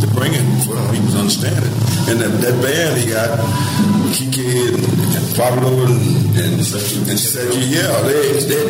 to 0.00 0.06
bring 0.14 0.32
it 0.34 0.44
for 0.66 0.74
people 0.92 1.10
to 1.12 1.18
understand 1.18 1.62
it. 1.64 1.72
And 2.10 2.20
that, 2.20 2.32
that 2.42 2.56
band 2.62 2.98
he 2.98 3.10
got, 3.10 3.38
Kike 4.10 4.74
and, 4.74 4.82
and 5.14 5.26
Pablo 5.36 5.86
and 5.86 6.00
and, 6.34 6.58
and 6.58 7.18
Sergio, 7.18 7.62
yeah, 7.70 7.94
they, 8.02 8.42
they 8.50 8.64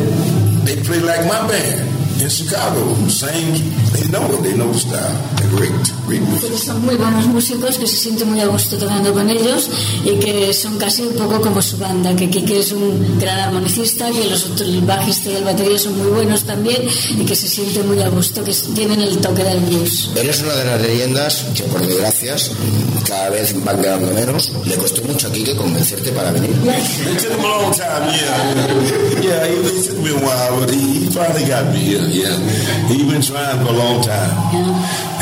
they 0.65 0.83
play 0.83 0.99
like 0.99 1.25
my 1.25 1.47
band 1.47 2.00
in 2.21 2.29
Chicago. 2.29 2.95
Same, 3.09 3.53
they 3.93 4.05
know 4.09 4.23
it, 4.31 4.41
they 4.43 4.55
know 4.55 4.71
the 4.71 4.79
style. 4.79 5.17
They're 5.37 5.49
great, 5.57 5.73
great. 6.05 6.21
Que 6.21 6.57
son 6.57 6.85
muy 6.85 6.95
buenos 6.95 7.25
músicos, 7.27 7.77
que 7.77 7.87
se 7.87 7.97
siente 7.97 8.25
muy 8.25 8.39
a 8.39 8.47
gusto 8.47 8.77
tocando 8.77 9.11
con 9.13 9.29
ellos 9.29 9.69
y 10.03 10.19
que 10.19 10.53
son 10.53 10.77
casi 10.77 11.01
un 11.01 11.13
poco 11.15 11.41
como 11.41 11.61
su 11.61 11.77
banda, 11.77 12.15
que 12.15 12.29
Kike 12.29 12.59
es 12.59 12.71
un 12.71 13.19
gran 13.19 13.39
armonicista, 13.39 14.11
que 14.11 14.29
los 14.29 14.45
otros, 14.45 14.61
el 14.61 14.81
bajista 14.81 15.31
y 15.31 15.35
el 15.35 15.43
batería 15.43 15.79
son 15.79 15.97
muy 15.97 16.07
buenos 16.07 16.43
también 16.43 16.81
y 17.17 17.25
que 17.25 17.35
se 17.35 17.47
siente 17.47 17.81
muy 17.83 18.01
a 18.01 18.09
gusto, 18.09 18.43
que 18.43 18.53
tienen 18.75 19.01
el 19.01 19.17
toque 19.17 19.43
del 19.43 19.59
blues. 19.61 20.09
Eres 20.15 20.41
una 20.41 20.55
de 20.55 20.65
las 20.65 20.81
leyendas 20.81 21.45
que, 21.55 21.63
por 21.63 21.85
desgracias, 21.85 22.51
cada 23.03 23.29
vez 23.29 23.53
van 23.63 23.77
quedando 23.81 24.11
menos. 24.13 24.51
Le 24.65 24.75
costó 24.75 25.01
mucho 25.03 25.27
a 25.27 25.31
Quique 25.31 25.55
convencerte 25.55 26.11
para 26.11 26.31
venir. 26.31 26.49
It 26.51 27.19
took 27.19 27.31
him 27.31 27.39
a 27.39 27.43
long 27.47 27.71
time, 27.73 28.09
yeah. 28.09 28.53
Yeah, 29.21 29.45
it, 29.45 29.65
it 29.65 29.83
took 29.85 29.97
me 29.99 30.09
a 30.11 30.15
while, 30.19 30.59
but 30.59 30.69
he, 30.69 31.05
he 31.05 31.09
finally 31.09 31.45
got 31.45 31.65
me 31.73 31.79
here, 31.79 32.05
yeah. 32.07 32.37
He 32.87 33.03
been 33.09 33.21
trying 33.21 33.59
for 33.65 33.71
a 33.71 33.73
long 33.77 34.01
time. 34.01 34.31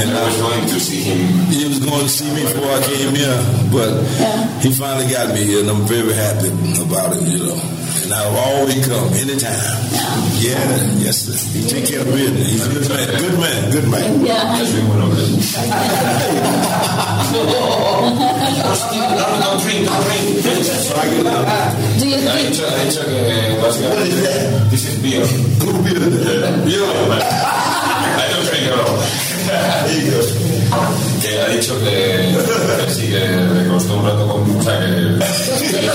And 0.01 0.09
I 0.11 0.23
was 0.25 0.37
going 0.37 0.65
to 0.67 0.79
see 0.79 1.01
him. 1.03 1.27
He 1.51 1.65
was 1.67 1.79
going 1.79 2.01
to 2.01 2.09
see 2.09 2.29
me 2.33 2.41
before 2.43 2.71
I 2.71 2.81
came 2.81 3.15
here, 3.15 3.37
but 3.71 4.03
he 4.63 4.71
finally 4.71 5.07
got 5.11 5.33
me 5.33 5.43
here, 5.45 5.59
and 5.61 5.69
I'm 5.69 5.85
very 5.87 6.13
happy 6.13 6.49
about 6.81 7.15
it, 7.15 7.21
you 7.23 7.37
know. 7.39 7.59
And 8.03 8.13
I'll 8.13 8.37
always 8.37 8.87
come 8.87 9.13
anytime. 9.13 9.87
Yeah, 10.39 10.83
yes, 11.03 11.17
sir. 11.27 11.35
He 11.51 11.61
take 11.67 11.85
care 11.85 11.99
of 12.01 12.07
business. 12.07 12.47
He's 12.47 12.65
a 12.65 12.69
good 12.71 12.87
man, 12.89 13.07
good 13.19 13.37
man, 13.39 13.71
good 13.71 13.87
man. 13.91 14.25
Yeah. 14.25 14.55
Do 17.29 17.35
you 22.05 22.17
Ha 22.17 22.33
think, 22.33 22.49
dicho, 22.49 22.63
ha 22.65 22.83
dicho 22.83 23.01
que 23.05 23.57
básicamente 23.61 24.31
this 24.71 24.83
is 24.85 24.95
beer. 25.01 25.23
I 25.23 25.27
don't 28.31 28.45
drink 28.49 28.65
at 28.65 28.73
all. 28.79 28.97
Que 31.21 31.31
ha 31.39 31.47
dicho 31.49 31.73
que, 31.79 31.93
que 32.85 32.91
sí, 32.93 33.07
que 33.07 33.19
le 33.19 33.67
costó 33.69 33.93
un 33.95 34.05
rato 34.05 34.27
con, 34.27 34.57
o 34.57 34.63
sea, 34.63 34.79
que, 34.79 34.85
que 34.85 35.89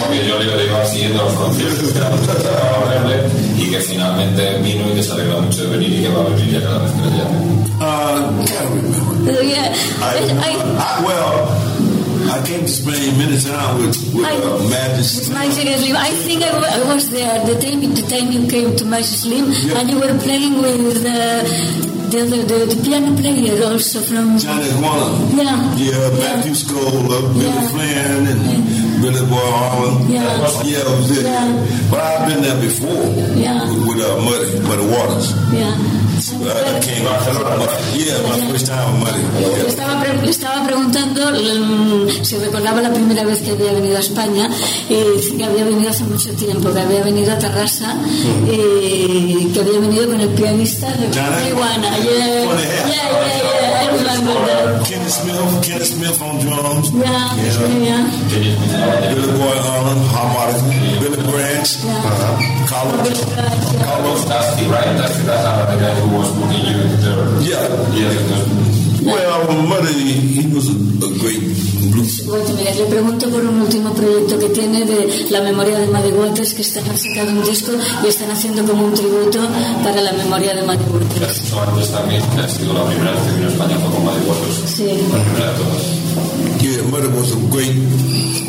porque 0.00 0.26
yo 0.28 0.38
le 0.38 0.64
iba 0.66 0.84
siguiendo 0.86 1.24
los 1.24 1.32
conciertos 1.34 1.92
que 1.92 1.98
era 1.98 2.08
agradable 2.08 3.16
y 3.58 3.70
que 3.70 3.80
finalmente 3.80 4.58
vino 4.58 4.90
y 4.90 4.94
que 4.94 5.02
se 5.02 5.12
alegra 5.12 5.40
mucho 5.40 5.62
de 5.62 5.68
venir 5.76 5.92
y 5.92 6.02
que 6.02 6.08
va 6.08 6.20
a 6.20 6.24
venir 6.24 6.50
ya 6.52 6.60
cada 6.62 6.78
vez 6.78 6.92
que 6.92 7.00
le 7.02 7.10
llame. 7.16 7.50
Uh, 7.80 8.89
yeah, 9.40 9.70
I, 10.02 10.12
I, 10.42 10.50
I, 10.58 11.04
well, 11.06 11.34
I 12.30 12.46
came 12.46 12.62
to 12.62 12.68
Spain 12.68 13.18
many 13.18 13.38
times 13.38 13.78
with, 13.80 14.14
with 14.14 14.26
uh, 14.26 14.68
Magic. 14.68 14.98
It's 15.00 15.28
Magic 15.30 15.66
Slim. 15.78 15.96
I 15.96 16.10
think 16.26 16.42
I, 16.42 16.50
I 16.50 16.94
was 16.94 17.10
there 17.10 17.44
the 17.46 17.54
time 17.60 17.80
the 17.80 18.02
time 18.10 18.30
you 18.32 18.46
came 18.48 18.76
to 18.76 18.84
Magic 18.84 19.06
Slim 19.18 19.46
and 19.76 19.90
you 19.90 19.96
were 19.98 20.14
playing 20.20 20.60
with 20.62 21.02
the 21.02 21.80
the, 22.10 22.26
the, 22.26 22.74
the, 22.74 22.82
piano 22.82 23.14
player 23.16 23.54
also 23.70 24.00
from 24.00 24.36
Johnny 24.36 24.66
Juana. 24.82 25.14
yeah 25.30 25.54
Yeah, 25.78 26.10
Matthew 26.18 26.54
Scola, 26.58 27.22
Billy 27.32 27.46
Yeah. 27.46 27.68
Flynn, 27.70 28.26
and 28.26 29.00
Billy 29.00 29.22
Boy 29.30 29.38
Harlan. 29.38 30.10
Yeah. 30.10 30.22
yeah, 30.66 30.82
it 30.82 30.98
was 30.98 31.10
it. 31.18 31.22
Yeah. 31.24 31.88
But 31.88 32.00
I've 32.00 32.28
been 32.28 32.42
there 32.42 32.60
before 32.60 33.06
Yeah. 33.38 33.62
with, 33.62 33.94
with 33.94 34.02
uh, 34.02 34.18
Muddy, 34.26 34.58
Muddy 34.66 34.86
Waters. 34.90 35.30
yeah. 35.54 35.99
Yeah, 37.94 38.22
my 38.24 38.52
first 38.52 38.66
time 38.66 39.04
estaba, 39.68 40.00
pre- 40.00 40.22
le 40.24 40.30
estaba 40.30 40.64
preguntando 40.66 41.20
mm, 41.32 42.24
si 42.24 42.36
recordaba 42.38 42.80
la 42.80 42.92
primera 42.92 43.24
vez 43.24 43.40
que 43.42 43.50
había 43.50 43.72
venido 43.72 43.96
a 43.96 44.00
España 44.00 44.48
y 44.88 44.94
dice 45.16 45.36
que 45.36 45.44
había 45.44 45.64
venido 45.64 45.90
hace 45.90 46.04
mucho 46.04 46.30
tiempo, 46.32 46.72
que 46.72 46.80
había 46.80 47.02
venido 47.02 47.32
a 47.32 47.38
Tarrasa 47.38 47.94
y 48.50 49.50
que 49.52 49.60
había 49.60 49.78
venido 49.80 50.06
con 50.06 50.20
el 50.20 50.28
pianista 50.30 50.88
de 50.92 51.08
Marihuana. 51.30 51.98
Yeah, 51.98 52.06
yeah, 52.08 52.46
yeah, 52.88 52.88
yeah, 52.88 53.79
I 53.90 54.14
remember. 54.16 54.84
Kenny 54.86 55.08
Smith, 55.08 55.64
Kenny 55.66 55.84
Smith 55.84 56.22
on 56.22 56.38
drums. 56.40 56.90
Yeah, 56.90 57.34
yeah. 57.80 58.06
Billy 59.14 59.32
Boy 59.38 59.56
on 59.58 59.96
harmonica. 60.14 61.00
Billy 61.00 61.22
Branch. 61.30 61.70
Uh-huh. 61.84 62.68
Carlos. 62.68 63.24
Carlos. 63.84 64.24
Dusty, 64.26 64.66
right? 64.66 64.84
Dusty, 64.96 65.22
that's 65.26 65.72
the 65.72 65.78
guy 65.80 65.94
who 66.00 66.16
was 66.16 66.30
booking 66.38 66.64
you. 66.70 66.78
Yeah. 67.42 67.66
Yeah. 67.94 68.60
Well, 69.02 69.66
Muddy, 69.66 70.12
he 70.12 70.54
was 70.54 70.68
a, 70.68 70.76
a 70.76 71.08
great 71.18 71.40
blues. 71.90 72.26
Bueno, 72.26 72.44
mira, 72.56 72.74
le 72.74 72.84
pregunto 72.84 73.28
por 73.28 73.44
un 73.44 73.60
último 73.60 73.92
proyecto 73.92 74.38
que 74.38 74.48
tiene 74.50 74.84
de 74.84 75.26
la 75.30 75.40
memoria 75.42 75.78
de 75.78 75.86
Muddy 75.86 76.12
Waters, 76.12 76.54
que 76.54 76.62
están 76.62 76.88
han 76.88 76.98
sacado 76.98 77.30
un 77.30 77.44
disco 77.44 77.72
y 78.04 78.08
están 78.08 78.30
haciendo 78.30 78.64
como 78.64 78.86
un 78.86 78.94
tributo 78.94 79.38
para 79.82 80.00
la 80.00 80.12
memoria 80.12 80.54
de 80.54 80.62
Muddy 80.62 80.84
Waters. 80.92 81.42
Dicho 81.42 81.60
antes 81.60 81.90
también 81.90 82.22
ha 82.22 82.48
sido 82.48 82.72
la 82.74 82.84
primera 82.86 83.12
vez 83.12 83.20
que 83.22 83.32
vino 83.32 83.46
a 83.46 83.50
España 83.50 83.76
fue 83.78 83.90
con 83.94 84.04
Muddy 84.04 84.28
Waters. 84.28 84.70
Sí. 84.76 84.84
La 85.12 85.22
primera 85.24 85.52
de 85.52 85.58
todas. 85.58 86.00
Yeah, 86.60 86.82
Muddy 86.90 87.08
was 87.08 87.32
a 87.32 87.40
great, 87.48 87.72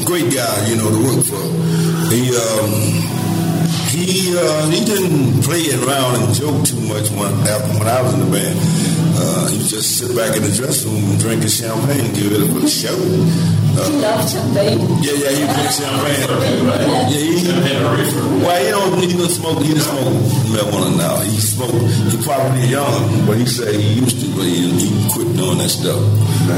great 0.06 0.28
guy, 0.34 0.68
you 0.68 0.76
know, 0.76 0.90
to 0.92 1.00
work 1.00 1.24
for. 1.24 1.40
He, 2.12 2.28
um, 2.36 2.72
he, 3.88 4.36
uh, 4.36 4.68
he 4.68 4.84
didn't 4.84 5.44
play 5.44 5.64
around 5.72 6.20
and 6.20 6.36
joke 6.36 6.64
too 6.66 6.82
much 6.92 7.10
when, 7.12 7.32
after, 7.48 7.72
when 7.80 7.88
I 7.88 8.02
was 8.02 8.14
in 8.14 8.20
the 8.20 8.32
band. 8.32 8.91
Uh, 9.22 9.48
he 9.54 9.58
just 9.70 10.00
sit 10.02 10.16
back 10.18 10.36
in 10.36 10.42
the 10.42 10.50
dressing 10.50 10.90
room 10.92 11.12
and 11.14 11.20
drink 11.20 11.44
his 11.44 11.54
champagne 11.62 12.06
and 12.10 12.14
get 12.18 12.32
ready 12.34 12.48
for 12.50 12.60
the 12.66 12.68
show. 12.68 12.98
Uh, 13.78 13.86
He 13.86 14.02
loved 14.02 14.26
champagne. 14.28 14.82
Yeah, 15.06 15.14
yeah, 15.14 15.32
he 15.38 15.44
drinks 15.46 15.78
champagne. 15.78 16.26
Yeah, 17.12 17.22
he, 17.22 17.46
well, 18.42 18.58
he 18.58 18.70
don't, 18.74 18.98
he 19.04 19.14
don't 19.18 19.30
smoke, 19.30 19.62
he 19.62 19.74
don't 19.74 19.86
smoke 19.86 20.14
marijuana 20.50 20.98
now. 20.98 21.18
He 21.22 21.38
smoked, 21.38 21.78
he 22.10 22.18
probably 22.26 22.66
young, 22.68 23.26
but 23.28 23.38
he 23.38 23.46
said 23.46 23.76
he 23.76 23.94
used 24.02 24.20
to, 24.22 24.28
but 24.36 24.46
he, 24.46 24.66
he 24.82 24.90
quit 25.14 25.30
doing 25.38 25.60
that 25.62 25.70
stuff. 25.70 26.02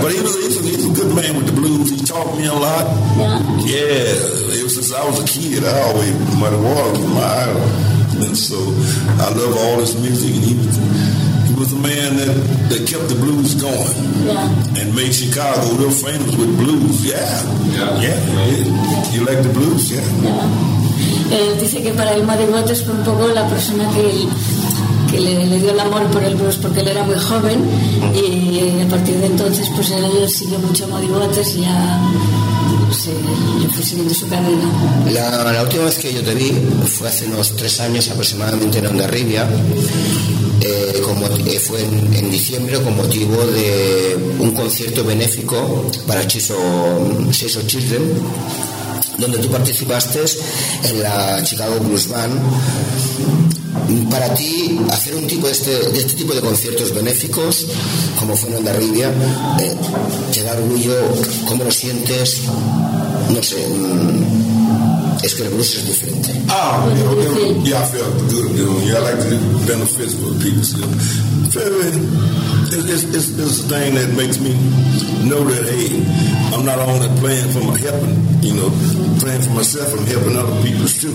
But 0.01 0.11
he 0.15 0.21
was, 0.23 0.33
he's 0.39 0.55
a, 0.59 0.63
he's 0.63 0.85
a 0.87 0.93
good 0.95 1.11
man 1.15 1.35
with 1.35 1.47
the 1.47 1.53
blues. 1.59 1.91
He 1.91 1.99
taught 2.05 2.31
me 2.37 2.45
a 2.47 2.53
lot. 2.53 2.85
Yeah. 3.19 3.39
Yeah, 3.67 4.55
it 4.55 4.63
was 4.63 4.75
since 4.75 4.93
I 4.93 5.03
was 5.05 5.19
a 5.19 5.27
kid. 5.27 5.63
I 5.63 5.81
always, 5.91 6.15
Muddy 6.39 6.57
Waters 6.63 6.99
was 6.99 7.11
my 7.11 7.27
idol. 7.43 7.61
And 8.23 8.37
so 8.37 8.55
I 9.19 9.27
love 9.35 9.57
all 9.57 9.79
his 9.83 9.99
music, 9.99 10.31
and 10.35 10.43
he 10.45 10.53
was, 10.55 10.77
he 10.77 11.12
was 11.63 11.71
a 11.71 11.79
man 11.79 12.17
that, 12.19 12.33
that 12.69 12.83
kept 12.91 13.07
the 13.07 13.15
blues 13.15 13.55
going 13.55 13.95
Yeah. 14.27 14.43
and 14.79 14.93
made 14.93 15.13
Chicago 15.15 15.63
real 15.79 15.91
famous 15.91 16.35
with 16.35 16.51
blues. 16.57 17.05
Yeah. 17.05 17.15
Yeah. 17.71 18.03
Yeah. 18.03 18.19
yeah. 18.51 19.11
You 19.13 19.23
like 19.25 19.41
the 19.41 19.49
blues? 19.53 19.91
Yeah. 19.91 20.03
Él 21.31 21.57
dice 21.59 21.81
que 21.81 21.91
para 21.93 22.13
él 22.15 22.23
Muddy 22.23 22.45
Waters 22.51 22.83
fue 22.83 22.93
un 22.93 23.03
poco 23.03 23.27
la 23.29 23.47
persona 23.47 23.89
que, 23.95 24.01
él- 24.09 24.27
que 25.09 25.19
le, 25.19 25.45
le 25.47 25.59
dio 25.59 25.71
el 25.71 25.79
amor 25.79 26.03
por 26.11 26.23
el 26.23 26.35
blues 26.35 26.57
porque 26.57 26.81
él 26.81 26.89
era 26.89 27.03
muy 27.03 27.15
joven 27.17 27.59
y 28.13 28.81
a 28.81 28.87
partir 28.89 29.15
de 29.17 29.27
entonces 29.27 29.69
pues 29.75 29.89
él 29.91 30.29
siguió 30.29 30.59
mucho 30.59 30.83
a 30.85 30.87
Muddy 30.87 31.07
Waters 31.07 31.55
y 31.55 31.61
ya 31.61 32.01
se, 32.91 33.09
le 33.61 33.69
fue 33.69 33.83
siguiendo 33.83 34.13
su 34.13 34.27
camino. 34.27 34.69
La, 35.11 35.51
la 35.51 35.63
última 35.63 35.85
vez 35.85 35.97
que 35.97 36.13
yo 36.13 36.21
te 36.21 36.35
vi 36.35 36.51
fue 36.87 37.07
hace 37.07 37.25
unos 37.25 37.55
tres 37.55 37.79
años 37.79 38.09
aproximadamente 38.09 38.77
en 38.79 38.87
Ondarribia. 38.87 39.47
Eh, 40.61 41.01
como, 41.03 41.27
eh, 41.27 41.59
fue 41.59 41.81
en, 41.81 42.31
diciembre 42.31 42.81
con 42.81 42.95
motivo 42.95 43.35
de 43.45 44.17
un 44.39 44.51
concierto 44.51 45.03
benéfico 45.03 45.89
para 46.07 46.25
Chiso, 46.27 46.55
Chiso 47.31 47.61
Children, 47.67 48.13
donde 49.17 49.39
tú 49.39 49.49
participaste 49.49 50.19
en 50.85 51.03
la 51.03 51.43
Chicago 51.43 51.79
Blues 51.79 52.07
Band. 52.07 52.39
Para 54.09 54.33
ti, 54.33 54.79
hacer 54.91 55.15
un 55.15 55.27
tipo 55.27 55.47
de 55.47 55.53
este, 55.53 55.71
este 55.97 56.13
tipo 56.13 56.33
de 56.33 56.41
conciertos 56.41 56.93
benéficos, 56.93 57.65
como 58.19 58.35
fue 58.35 58.49
en 58.49 58.57
Ondarribia, 58.57 59.09
eh, 59.59 59.75
te 60.31 60.43
da 60.43 60.53
orgullo, 60.53 60.95
¿cómo 61.47 61.63
lo 61.63 61.71
sientes? 61.71 62.41
No 63.29 63.41
sé, 63.43 63.67
mm, 63.67 64.32
es 65.23 65.33
que 65.35 65.43
el 65.43 65.49
blues 65.49 65.75
es 65.75 65.87
diferente. 65.87 66.29
Oh, 66.49 66.89
you 66.95 67.03
know, 67.03 67.61
it- 67.61 67.67
yeah, 67.67 67.79
I 67.79 67.85
felt 67.85 68.13
good. 68.29 68.51
You 68.55 68.65
know, 68.65 68.79
yeah, 68.83 68.97
I 68.97 69.01
like 69.01 69.19
to 69.23 69.29
do 69.29 69.39
benefits 69.65 70.13
for 70.15 70.33
people. 70.43 70.63
So, 70.63 71.59
it's, 71.59 73.03
it's, 73.03 73.29
it's, 73.37 73.59
a 73.59 73.67
thing 73.69 73.95
that 73.95 74.09
makes 74.17 74.39
me 74.39 74.51
know 75.29 75.43
that 75.43 75.69
hey, 75.69 75.93
I'm 76.53 76.65
not 76.65 76.79
only 76.79 77.07
playing 77.21 77.49
for 77.51 77.61
my 77.63 77.77
helping, 77.77 78.17
you 78.41 78.53
know, 78.57 78.69
playing 79.21 79.41
for 79.41 79.53
myself, 79.53 79.93
I'm 79.93 80.05
helping 80.05 80.35
other 80.35 80.57
people 80.65 80.87
too. 80.87 81.13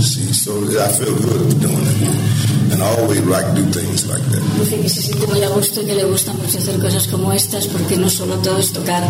See, 0.00 0.32
so 0.32 0.54
I 0.80 0.88
feel 0.96 1.12
good 1.12 1.60
doing 1.60 1.84
it, 1.84 2.72
and 2.72 2.82
I 2.82 2.88
always 3.00 3.20
like 3.26 3.44
to 3.52 3.54
do 3.60 3.64
things 3.70 4.06
like 4.08 4.22
that. 4.30 4.40
Dice 4.60 4.80
que 4.80 4.88
se 4.88 5.02
siente 5.02 5.26
muy 5.26 5.42
a 5.42 5.48
gusto 5.48 5.82
y 5.82 5.86
que 5.86 5.94
le 5.94 6.04
gusta 6.04 6.32
mucho 6.32 6.58
hacer 6.58 6.78
cosas 6.78 7.06
como 7.08 7.32
estas 7.32 7.66
porque 7.66 7.96
no 7.96 8.08
solo 8.08 8.36
todo 8.36 8.58
es 8.58 8.72
tocar 8.72 9.02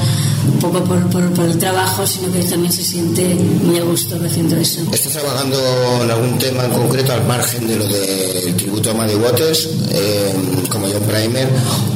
un 0.52 0.58
poco 0.58 0.82
por, 0.84 0.98
por, 1.10 1.30
por 1.32 1.44
el 1.44 1.58
trabajo, 1.58 2.06
sino 2.06 2.32
que 2.32 2.42
también 2.44 2.72
se 2.72 2.82
siente 2.84 3.34
muy 3.62 3.78
a 3.78 3.84
gusto 3.84 4.18
haciendo 4.40 4.56
eso. 4.56 4.80
¿Estás 4.92 5.12
trabajando 5.12 5.58
en 6.02 6.10
algún 6.10 6.38
tema 6.38 6.64
en 6.64 6.70
concreto 6.72 7.12
al 7.12 7.24
margen 7.26 7.66
de 7.66 7.76
lo 7.76 7.86
del 7.86 8.56
tributo 8.56 8.90
a 8.90 8.94
Muddy 8.94 9.14
Waters, 9.16 9.68
eh, 9.90 10.34
como 10.70 10.86
John 10.88 11.02
Primer, 11.02 11.48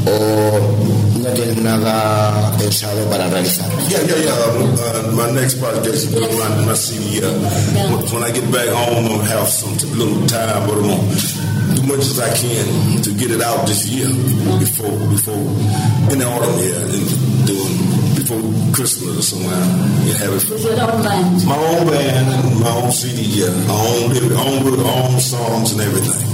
o 0.06 1.20
no 1.20 1.28
tienes 1.30 1.56
nada 1.62 2.54
pensado 2.58 3.04
para 3.08 3.28
realizar? 3.28 3.68
Yeah, 3.88 4.00
yeah, 4.02 4.16
yeah. 4.16 4.32
Uh, 4.32 5.12
my 5.12 5.30
next 5.40 5.58
project 5.58 5.86
is 5.94 6.10
my, 6.12 6.66
my 6.66 6.74
CD 6.74 7.24
up. 7.24 7.32
When, 7.32 8.12
when 8.12 8.22
I 8.24 8.30
get 8.32 8.50
back 8.52 8.68
home, 8.68 9.06
I'm 9.06 9.18
gonna 9.18 9.24
have 9.30 9.48
some 9.48 9.76
t- 9.76 9.86
little 9.94 10.26
time, 10.26 10.66
but 10.66 10.76
I'm 10.76 10.86
gonna 10.88 11.74
do 11.76 11.82
much 11.84 12.00
as 12.00 12.20
I 12.20 12.28
can 12.36 13.02
to 13.02 13.10
get 13.12 13.30
it 13.30 13.40
out 13.42 13.66
this 13.66 13.86
year 13.88 14.08
before 14.58 14.92
before 15.08 15.44
in 16.12 16.18
the 16.18 16.26
autumn 16.26 16.58
here 16.60 16.76
and 16.76 17.46
doing 17.46 17.93
before 18.24 18.72
Christmas 18.72 19.20
or 19.20 19.22
somewhere 19.22 19.52
and 19.52 20.16
have 20.16 20.32
it. 20.32 20.48
With 20.48 20.64
your 20.64 20.80
own 20.80 21.02
band. 21.04 21.44
My 21.44 21.60
own 21.60 21.86
band 21.92 22.24
and 22.32 22.60
my 22.60 22.72
own 22.72 22.90
CD, 22.90 23.20
yeah. 23.20 23.52
My 23.68 23.76
own, 23.76 24.16
own, 24.32 24.80
own 24.80 25.20
songs 25.20 25.72
and 25.72 25.80
everything. 25.84 26.24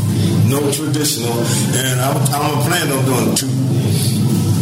No 0.47 0.63
traditional, 0.71 1.35
and 1.75 2.01
I'm, 2.01 2.17
I'm 2.31 2.63
planning 2.63 2.95
on 2.95 3.05
doing 3.05 3.35
two. 3.35 3.51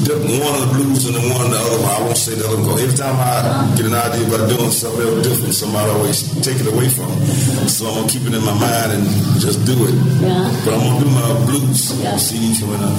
One 0.09 0.55
of 0.57 0.65
the 0.65 0.73
blues 0.73 1.05
and 1.05 1.17
the 1.17 1.21
one 1.21 1.45
of 1.45 1.53
the 1.53 1.61
other 1.61 1.85
one. 1.85 1.93
I 1.93 2.01
won't 2.01 2.17
say 2.17 2.33
the 2.33 2.49
other 2.49 2.57
one. 2.65 2.81
Every 2.81 2.97
time 2.97 3.13
I 3.21 3.69
get 3.77 3.85
an 3.85 3.93
idea 3.93 4.25
about 4.25 4.49
doing 4.49 4.73
something 4.73 5.05
else 5.05 5.21
different, 5.21 5.53
somebody 5.53 5.91
always 5.93 6.25
take 6.41 6.57
it 6.57 6.65
away 6.65 6.89
from 6.89 7.13
me. 7.13 7.29
So 7.69 7.85
I'm 7.89 7.95
gonna 7.95 8.09
keep 8.09 8.25
it 8.25 8.33
in 8.33 8.41
my 8.41 8.57
mind 8.57 8.97
and 8.97 9.05
just 9.37 9.61
do 9.69 9.77
it. 9.85 9.93
Yeah. 10.25 10.49
But 10.65 10.81
I'm 10.81 10.81
gonna 10.81 11.05
do 11.05 11.11
my 11.13 11.29
blues 11.45 11.93
CD 12.25 12.57
coming 12.57 12.81
up. 12.81 12.97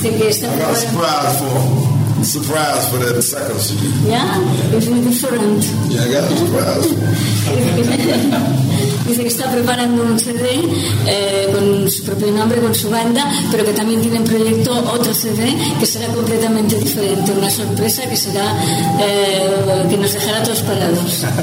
I 0.00 0.56
got 0.56 0.72
a 0.72 0.80
surprise 0.80 1.36
for 1.44 2.05
surprise 2.26 2.90
for 2.90 2.98
that 2.98 3.22
second 3.22 3.60
CD. 3.60 4.10
Yeah, 4.10 4.74
it's 4.74 4.86
really 4.86 5.04
different. 5.08 5.62
Yeah, 5.88 6.02
I 6.02 6.12
got 6.12 6.30
a 6.30 6.36
surprise. 6.36 6.86
Dice 9.06 9.22
que 9.22 9.28
está 9.28 9.48
preparando 9.52 10.02
un 10.02 10.18
CD 10.18 10.60
eh, 11.06 11.48
con 11.52 11.88
su 11.88 12.02
propio 12.02 12.32
nombre, 12.32 12.60
con 12.60 12.74
su 12.74 12.90
banda, 12.90 13.24
pero 13.52 13.64
que 13.64 13.72
también 13.72 14.00
tiene 14.00 14.16
en 14.16 14.24
proyecto 14.24 14.72
otro 14.92 15.14
CD 15.14 15.56
que 15.78 15.86
será 15.86 16.08
completamente 16.08 16.76
diferente, 16.76 17.30
una 17.30 17.48
sorpresa 17.48 18.02
que 18.08 18.16
será 18.16 18.52
eh, 19.00 19.86
que 19.88 19.96
nos 19.96 20.12
dejará 20.12 20.42
todos 20.42 20.62
parados. 20.62 21.24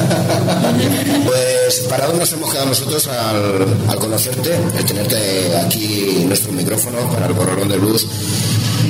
Pues 1.25 1.79
para 1.89 2.05
dónde 2.05 2.19
nos 2.19 2.33
hemos 2.33 2.51
quedado 2.51 2.67
nosotros 2.67 3.07
al, 3.07 3.65
al 3.87 3.97
conocerte, 3.97 4.59
el 4.77 4.85
tenerte 4.85 5.57
aquí 5.57 6.25
nuestro 6.27 6.51
micrófono 6.51 6.97
para 7.11 7.27
el 7.27 7.33
corralón 7.33 7.69
del 7.69 7.79
blues 7.79 8.05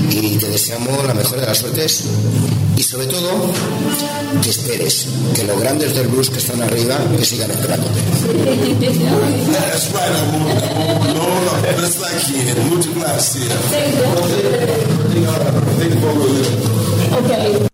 y 0.10 0.38
te 0.38 0.50
deseamos 0.50 1.06
la 1.06 1.14
mejor 1.14 1.40
de 1.40 1.46
las 1.46 1.58
suertes 1.58 2.06
y 2.76 2.84
sobre 2.84 3.08
todo 3.08 3.52
que 4.42 4.50
esperes 4.50 5.08
que 5.36 5.44
los 5.44 5.60
grandes 5.60 5.96
del 5.96 6.08
blues 6.08 6.30
que 6.30 6.38
están 6.38 6.62
arriba 6.62 6.98
que 7.18 7.26
sigan 7.26 7.52
esperándote. 7.52 8.00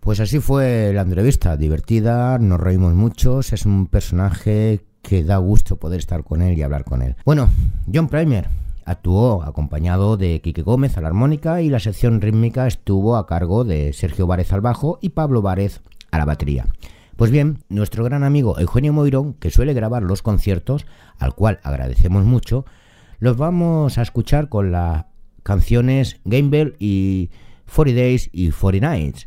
Pues 0.00 0.20
así 0.20 0.40
fue 0.40 0.92
la 0.92 1.02
entrevista, 1.02 1.56
divertida, 1.56 2.38
nos 2.38 2.60
reímos 2.60 2.94
muchos, 2.94 3.52
es 3.52 3.64
un 3.64 3.86
personaje 3.86 4.80
que 5.02 5.24
da 5.24 5.38
gusto 5.38 5.76
poder 5.76 6.00
estar 6.00 6.24
con 6.24 6.42
él 6.42 6.58
y 6.58 6.62
hablar 6.62 6.84
con 6.84 7.02
él. 7.02 7.16
Bueno, 7.24 7.50
John 7.92 8.08
Primer 8.08 8.59
actuó 8.90 9.42
acompañado 9.42 10.16
de 10.16 10.40
Quique 10.40 10.62
Gómez 10.62 10.96
a 10.96 11.00
la 11.00 11.08
armónica 11.08 11.62
y 11.62 11.68
la 11.68 11.80
sección 11.80 12.20
rítmica 12.20 12.66
estuvo 12.66 13.16
a 13.16 13.26
cargo 13.26 13.64
de 13.64 13.92
Sergio 13.92 14.26
Várez 14.26 14.52
al 14.52 14.60
bajo 14.60 14.98
y 15.00 15.10
Pablo 15.10 15.42
Várez 15.42 15.80
a 16.10 16.18
la 16.18 16.24
batería. 16.24 16.66
Pues 17.16 17.30
bien, 17.30 17.58
nuestro 17.68 18.04
gran 18.04 18.24
amigo 18.24 18.58
Eugenio 18.58 18.92
Moirón, 18.92 19.34
que 19.34 19.50
suele 19.50 19.74
grabar 19.74 20.02
los 20.02 20.22
conciertos, 20.22 20.86
al 21.18 21.34
cual 21.34 21.60
agradecemos 21.62 22.24
mucho, 22.24 22.64
los 23.18 23.36
vamos 23.36 23.98
a 23.98 24.02
escuchar 24.02 24.48
con 24.48 24.72
la 24.72 25.08
canciones 25.42 26.20
Game 26.24 26.50
Bell 26.50 26.76
y 26.78 27.30
40 27.74 28.00
Days 28.00 28.30
y 28.32 28.50
40 28.50 28.88
Nights. 28.88 29.26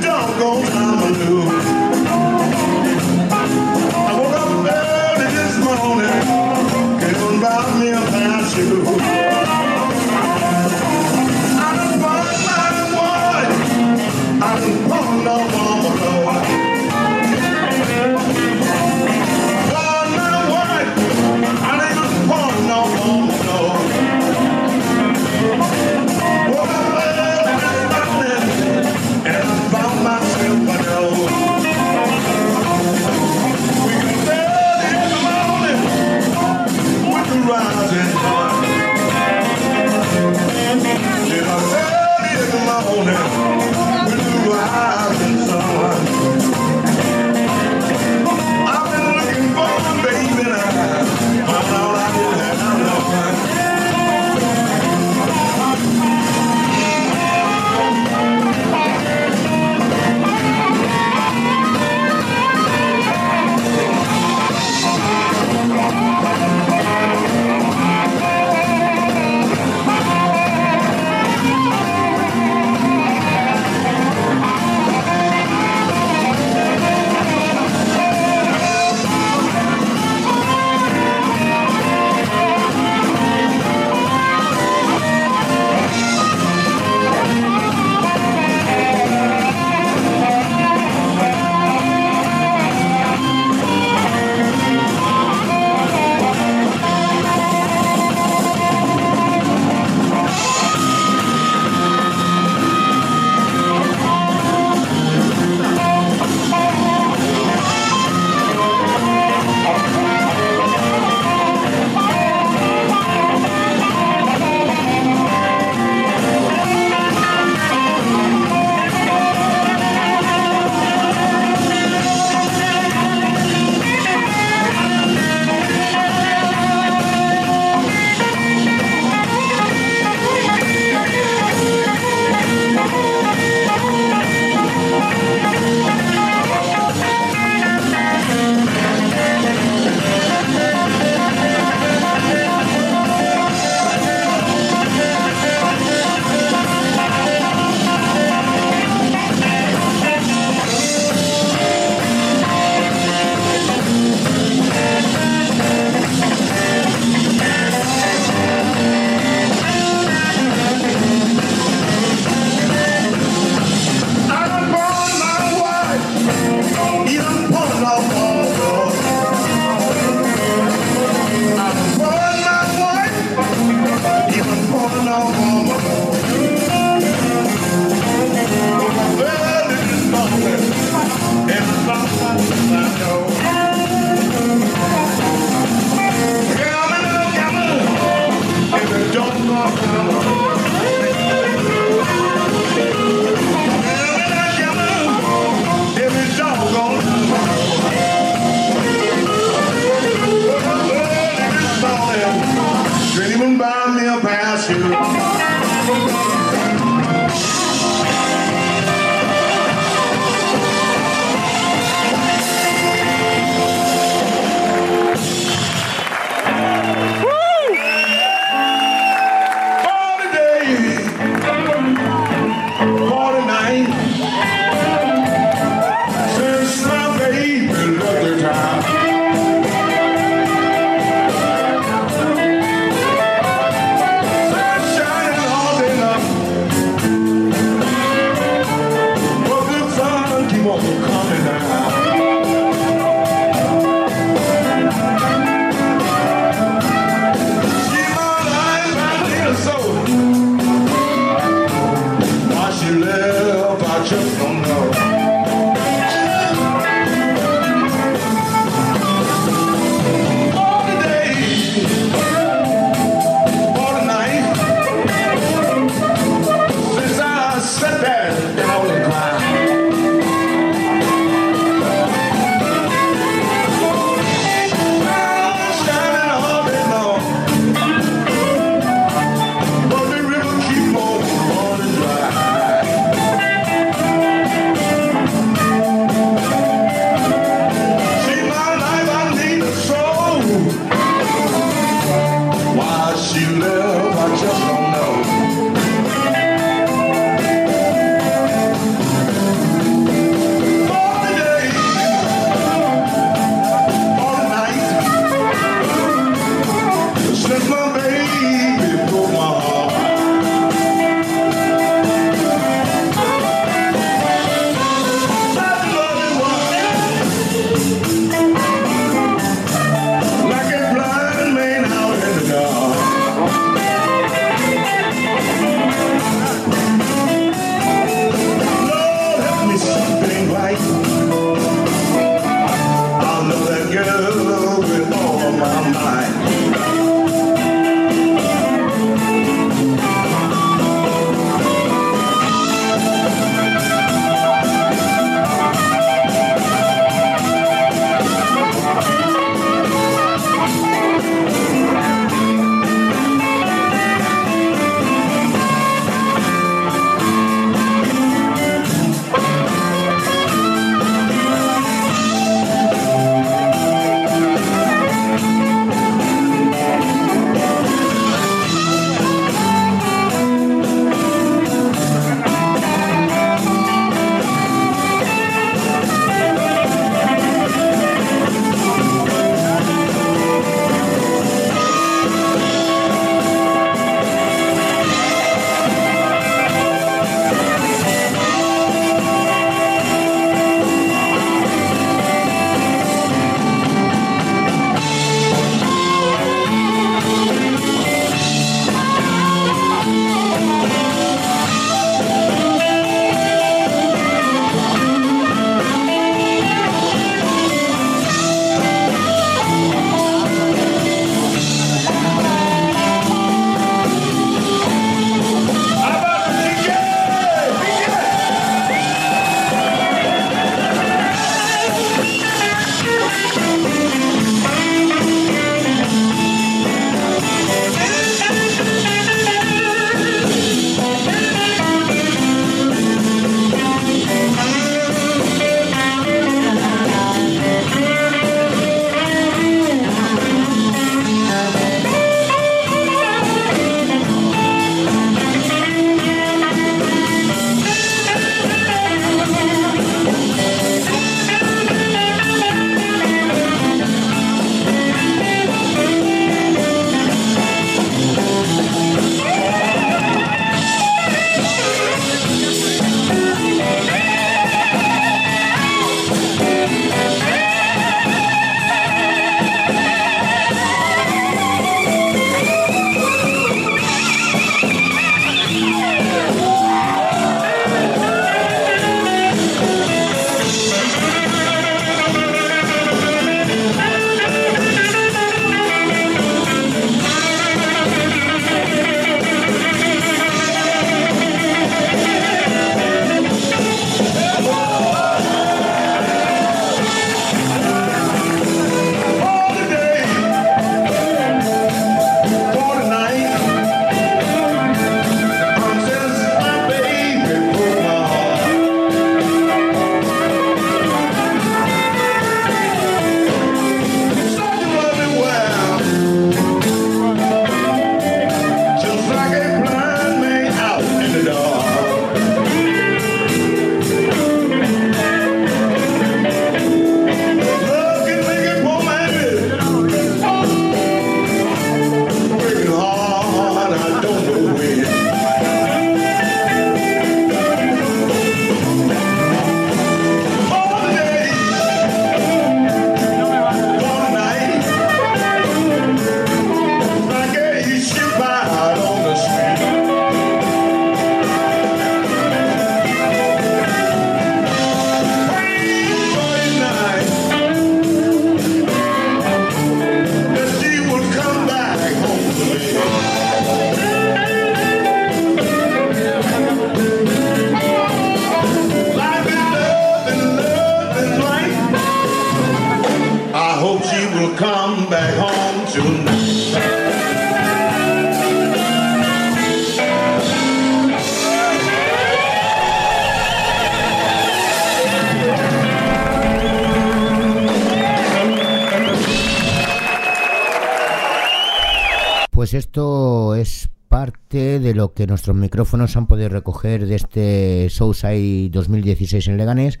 De 594.56 594.94
lo 594.94 595.12
que 595.12 595.26
nuestros 595.26 595.56
micrófonos 595.56 596.16
han 596.16 596.26
podido 596.26 596.48
recoger 596.48 597.06
de 597.06 597.14
este 597.16 597.88
Showside 597.90 598.70
2016 598.70 599.48
en 599.48 599.56
Leganés. 599.58 600.00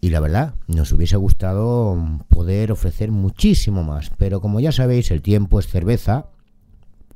Y 0.00 0.10
la 0.10 0.20
verdad, 0.20 0.54
nos 0.66 0.92
hubiese 0.92 1.16
gustado 1.16 1.96
poder 2.28 2.72
ofrecer 2.72 3.10
muchísimo 3.10 3.84
más. 3.84 4.10
Pero 4.16 4.40
como 4.40 4.58
ya 4.60 4.72
sabéis, 4.72 5.10
el 5.10 5.22
tiempo 5.22 5.60
es 5.60 5.68
cerveza 5.68 6.26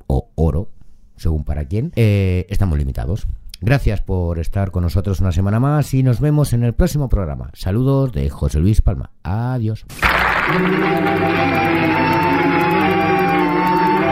o 0.07 0.29
oro, 0.35 0.69
según 1.17 1.43
para 1.43 1.65
quién. 1.65 1.91
Eh, 1.95 2.45
estamos 2.49 2.77
limitados. 2.77 3.27
Gracias 3.59 4.01
por 4.01 4.39
estar 4.39 4.71
con 4.71 4.83
nosotros 4.83 5.19
una 5.19 5.31
semana 5.31 5.59
más 5.59 5.93
y 5.93 6.03
nos 6.03 6.19
vemos 6.19 6.53
en 6.53 6.63
el 6.63 6.73
próximo 6.73 7.09
programa. 7.09 7.49
Saludos 7.53 8.13
de 8.13 8.29
José 8.29 8.59
Luis 8.59 8.81
Palma. 8.81 9.11
Adiós. 9.23 9.85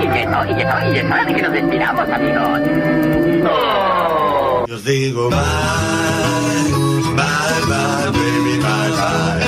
Y 0.03 0.05
no, 0.05 0.45
y 0.45 0.53
no, 0.53 0.93
y 0.93 0.97
es 0.97 1.05
hora 1.05 1.25
de 1.25 1.33
que 1.33 1.41
nos 1.41 1.51
despidamos, 1.53 2.09
amigos. 2.09 2.59
Yo 4.67 4.75
os 4.75 4.83
digo 4.83 5.29
bye, 5.29 5.37
bye, 7.15 7.61
bye, 7.67 8.11
baby, 8.11 8.57
bye, 8.59 8.91
bye. 8.97 9.43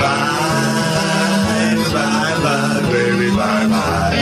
Bye, 0.00 1.76
bye, 1.94 2.34
bye, 2.44 2.80
baby, 2.92 3.28
bye, 3.30 3.66
bye. 3.68 4.18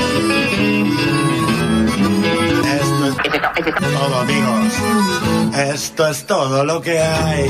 Esto 2.77 3.05
es 3.07 3.75
todo, 3.99 4.15
amigos. 4.21 4.73
Esto 5.57 6.09
es 6.09 6.19
todo 6.27 6.65
lo 6.65 6.81
que 6.81 7.01
hay. 7.01 7.49